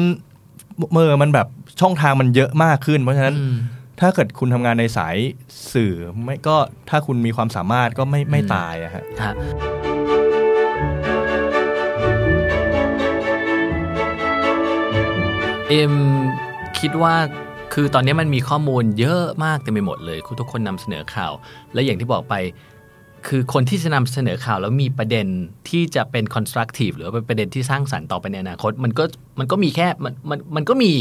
[0.93, 1.49] เมื่อมันแบบ
[1.81, 3.57] ช่องทางมันเยอะมากขึ้น เพราะฉะนั้นอืม
[4.01, 5.17] ถ้าเกิดคุณทำงานในสาย
[5.73, 5.93] สื่อ
[6.25, 6.57] ไม่ก็
[6.91, 9.05] ถ้าคุณมีความสามารถก็ไม่ไม่ตายอะฮะ
[15.69, 15.95] เอ็ม
[16.79, 17.15] คิดว่า
[17.75, 21.33] คือตอนนี้มันมีข้อมูลเยอะมากเต็มไปหมดเลยทุกคนนำเสนอข่าว
[21.75, 22.35] และอย่างที่บอกไป
[23.29, 25.27] คือคนที่จะนำเสนอข่าวแล้วมีประเด็น
[25.69, 29.05] ที่จะเป็น constructive หรือเป็นประเด็นที่สร้างสรรค์ต่อไปในอนาคต มันก็
[29.39, 30.93] มันก็มีแค่มันมันมันก็มี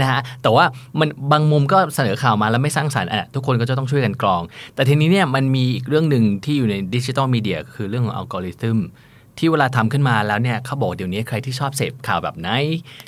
[0.00, 0.64] นะฮะแต่ว่า
[1.00, 4.42] มันบางมุมก็เสนอข่าวมาแล้วไม่สร้างสรรค์อะทุกคนก็จะต้องช่วยกันกรอง
[4.74, 8.78] แต่ทีนี้เนี่ยมันมีอีกเรื่องหนึ่งที่อยู่ในดิจิ t a ลมีเดียคือเรื่องของอัลกอริทึม
[9.38, 12.48] ที่เวลาทำขึ้นมาแล้วเนี่ยเขาบอกเดี๋ยวนี้ใครที่ชอบเสพข่าวแบบไหน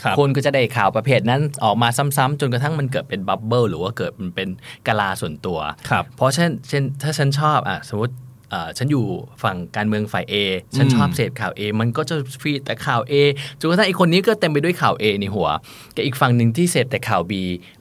[0.02, 4.48] ครับคนก็จะได้ข่าวประเภทนั้นออกมาซ้ำๆจนกระทั่งมันเกิดเป็นบับเบิลหรือว่าเกิดมันเป็น
[4.86, 5.58] กะลาส่วนตัว
[5.90, 8.14] ครับเพราะเช่นเช่นถ้าฉันชอบอะสมมติ
[8.50, 9.04] เอ่อฉันอยู่
[9.42, 10.34] ฝั่งการเมืองฝ่าย A
[10.76, 13.14] ฉันอืมชอบเสพข่าว A มันก็จะฟีดแต่ข่าว A
[13.60, 15.48] จนกระทั่งไอีคนนี้ก็เต็มไปด้วยข่าว A ในหัว
[15.94, 17.32] กับอีกฝั่งหนึ่งที่เสพแต่ข่าว B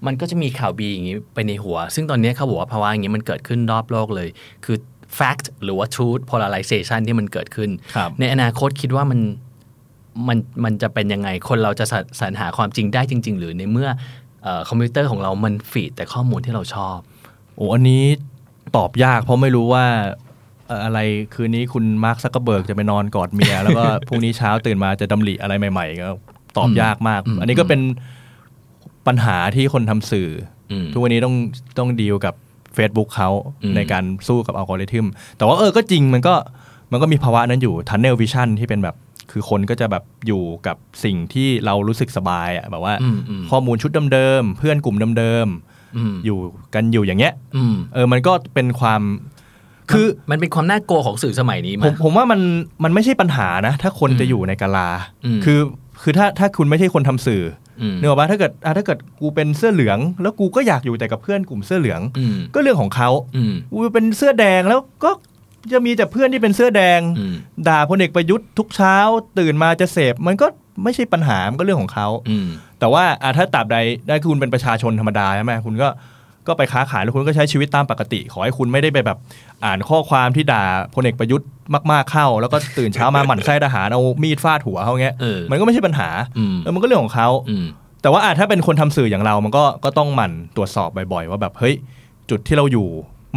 [0.05, 4.29] มันก็จะมีข่าว B อย่างนี้ไปในหัว ซึ่งตอนนี้เขาบอกว่าภาวะอย่างนี้มันเกิดขึ้นรอบโลกเลย
[4.65, 4.77] คือ
[5.19, 9.19] fact หรือว่า truth polarization ที่มันเกิดขึ้นครับในอนาคตคิดว่ามัน
[10.27, 13.89] มันมันจะเป็นยังไง คนเราจะสรรสรรหาความจริงได้จริง ๆ หรือในเมื่อ
[14.43, 16.97] เอ่อคอมพิวเตอร์ของเรามัน feed แต่ข้อมูลที่เราชอบ
[17.55, 18.03] โอ้อันนี้
[18.77, 19.85] ตอบยากเพราะไม่รู้ว่า
[20.67, 20.99] เอ่ออะไร
[21.33, 26.09] คืนนี้คุณมาร์คซักเกอร์เบิร์กจะไปนอนกอดเมีย แล้วก็พรุ่งนี้เช้าตื่นมาจะดำริอะไรใหม่ๆก็
[26.57, 27.81] ตอบยากมากอืมอันนี้ก็เป็น
[29.07, 30.29] ปัญหาที่คนทำสื่อ
[30.71, 31.35] อมทุกวันนี้ต้อง
[31.79, 32.33] ต้องดีลกับ
[32.77, 33.29] Facebook เขา
[33.63, 35.05] อืมในการสู้กับอัลกอริทึม
[35.37, 36.35] แต่ว่าเออก็จริงมันก็
[36.91, 38.95] มันก็มีภาวะนั้นอยู่ทันเนลวิชั่นที่เป็นแบบ
[39.31, 45.47] คือคนก็จะแบบอยู่กับสิ่งที่เรารู้สึกสบายอะแบบว่าอืมอืมข้อมูลชุดเดิมๆเพื่อนกลุ่มเดิม
[45.97, 46.37] อืมๆอยู่
[46.73, 49.01] กันอยู่อย่างเงี้ยอืมเออมันก็เป็นความ
[49.91, 52.39] คือมันเป็นความน่ากลัวของสื่อสมัยนี้ผมมั้ยผมว่ามัน
[52.83, 54.89] มันไม่ใช่ปัญหานะ ถ้าคนอืมจะอยู่ในกาลา
[55.25, 55.59] อืมคือ
[56.01, 57.62] คือถ้าถ้าคุณไม่ใช่คนทำสื่ออืม
[57.99, 65.11] เนกอะว่าถ้าเกิดอะถ้าเกิดกูเป็นเสื้อเหลือง แล้วกูก็อยากอยู่แต่กับเพื่อนกลุ่มเสื้อเหลืองอืมก็เรื่องของเขาอืมกูเป็นเสื้อแดงแล้วก็
[65.73, 67.35] จะมีแต่เพื่อนที่เป็นเสื้อแดงอืม
[67.67, 68.95] ด่าพลเอกประยุทธ์ทุกเช้า
[69.39, 70.47] ตื่นมาจะเสพมันก็
[70.83, 72.47] ไม่ใช่ปัญหามันก็เรื่องของเขาอืม
[72.79, 75.87] แต่ว่าอะถ้าตราบใดได้คุณเป็นประชาชนธรรมดาใช่ไหมคุณก็
[76.47, 79.17] ก็ไปค้าขายแล้วคุณก็ใช้ชีวิตตามปกติ ขอให้คุณไม่ได้ไปแบบ
[79.65, 80.63] อ่านข้อความที่ด่า
[80.95, 81.47] พลเอกประยุทธ์
[81.91, 87.65] มากๆเข้า แล้วก็ตื่นเช้ามาหมั่นไส้ทหารเอามีดฟาดหัวเขาเงี้ยเออมันก็ไม่ใช่ปัญหาอืมเออมันก็เรื่องของเขาอืม
[88.01, 91.75] แต่ว่าอะถ้าเป็นคนทำสื่ออย่างเรามันก็ก็ต้องหมั่นตรวจสอบบ่อยๆ ว่าแบบเฮ้ย
[92.29, 92.87] จุดที่เราอยู่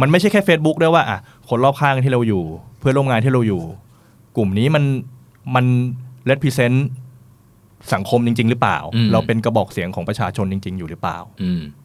[0.01, 2.43] มันไม่ใช่แค่ Facebook ด้วยว่าอะคนรอบข้างที่เราอยู่
[2.79, 3.61] เพื่อนร่วมงานที่เราอยู่
[4.37, 4.83] กลุ่มนี้มัน
[5.55, 5.65] มัน
[6.29, 6.77] represent
[7.93, 11.76] สังคมจริง ๆ หรือเปล่าอืมเราเป็นกระบอกเสียงของประชาชนจริง ๆ อยู่หรือเปล่าอืมฮะ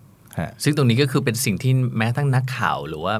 [0.62, 3.14] ซึ่งตรงนี้ก็คือเป็นสิ่งที่แม้ทั้งนักข่าวหรือว่า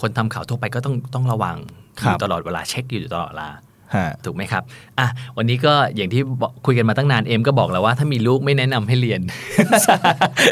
[0.00, 3.48] คนทำข่าวทั่วไปก็ต้องต้องระวังอครับยู่ตลอดเวลาเช็คอยู่ตลอดเวลา
[3.94, 4.62] ฮะถูกไหมครับ
[4.98, 9.20] อะ วันนี้ก็อย่างที่บอกคุยกันมาตั้งนานเอ็มก็บอกแล้วว่าถ้ามีลูกไม่แนะนำให้เรียน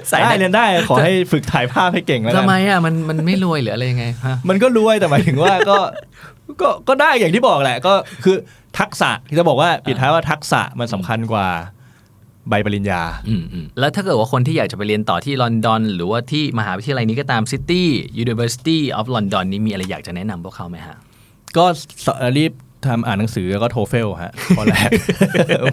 [0.09, 5.79] ใส่ได้ได้เรียนได้ ขอให้ฝึกถ่ายภาพให้เก่งแล้วกัทำนไมอะ มันมันไม่รวยหรืออะไรยังไงฮะมันก็รวยแต่หมายถึงว่าก็
[6.61, 7.95] ก็ก็ได้อย่างที่บอกแหละ ก็
[8.25, 8.37] คือ
[8.79, 11.47] ทักษะที่จะบอกว่าปิดท้ายว่าทักษะมันสำคัญกว่า
[12.49, 17.83] ใบปริญญาอืมอืมแล้วถ้าเกิดว่าคนที่อยากจะไปเรียนต่อที่ลอนดอน หรือว่าที่มหาวิทยาลัยนี้ก็ตาม City
[18.23, 20.97] University of London นี้มีอะไรอยากจะแนะนำพวกเขาไหมฮะ
[21.57, 21.65] ก็
[22.07, 22.53] รีบ
[22.87, 24.91] ทำอ่านหนังสือแล้วก็ TOEFL ฮะข้อแรก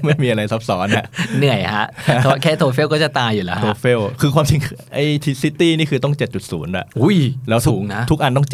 [0.05, 1.05] ไม่มีอะไรซับซ้อนฮะ
[1.37, 1.87] เหนื่อยฮะ
[2.23, 4.59] เพราะแค่ TOEFL ก็จะตายอยู่แล้ว TOEFL ฮะคือความจริง
[4.93, 6.15] ไอ้ที่ City นี่คือต้อง
[6.45, 7.17] 7.0อะอุ้ย
[7.49, 8.47] แล้วทุกสูงนะ ทุกอันต้อง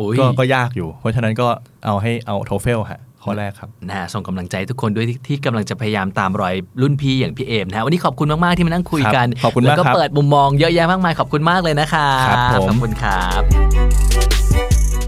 [0.00, 1.48] อุ้ย7ก็ก็ยากอยู่ เพราะฉะนั้นก็
[1.86, 13.42] เอาให้เอา TOEFL ฮะ ข้อแรกครับนะฮะส่งกำลังใจทุกคนด้วยที่ที่กำลังจะพยายามตามรอยรุ่นพี่อย่างพี่เอมนะฮะวันนี้ขอบคุณมาก ๆ ที่มานั่งคุยกันครับขอบคุณมากแล้วก็ครับเปิดมุมมองเยอะแยะมากมายขอบคุณมากเลยนะครับครับผมขอบคุณครับ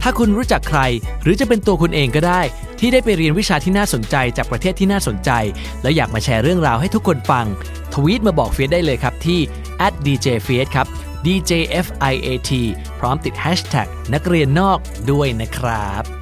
[0.03, 0.81] ถ้าคุณรู้จักใคร
[1.23, 2.41] หรือจะเป็นตัวคุณเองก็ได้
[2.79, 5.31] ที่ได้ไปเรียนวิชาที่น่าสนใจจากประเทศที่น่าสนใจ
[5.83, 7.47] แล้วอยากมาแชร์เรื่องราวให้ทุกคนฟัง
[7.95, 9.41] ทวีตมาบอกเฟียสได้เลยครับที่
[10.07, 10.87] @djfiat ครับ
[11.25, 12.51] djfiat
[13.01, 14.79] พร้อมติด hashtag นักเรียนนอก
[15.11, 16.22] ด้วยนะครับ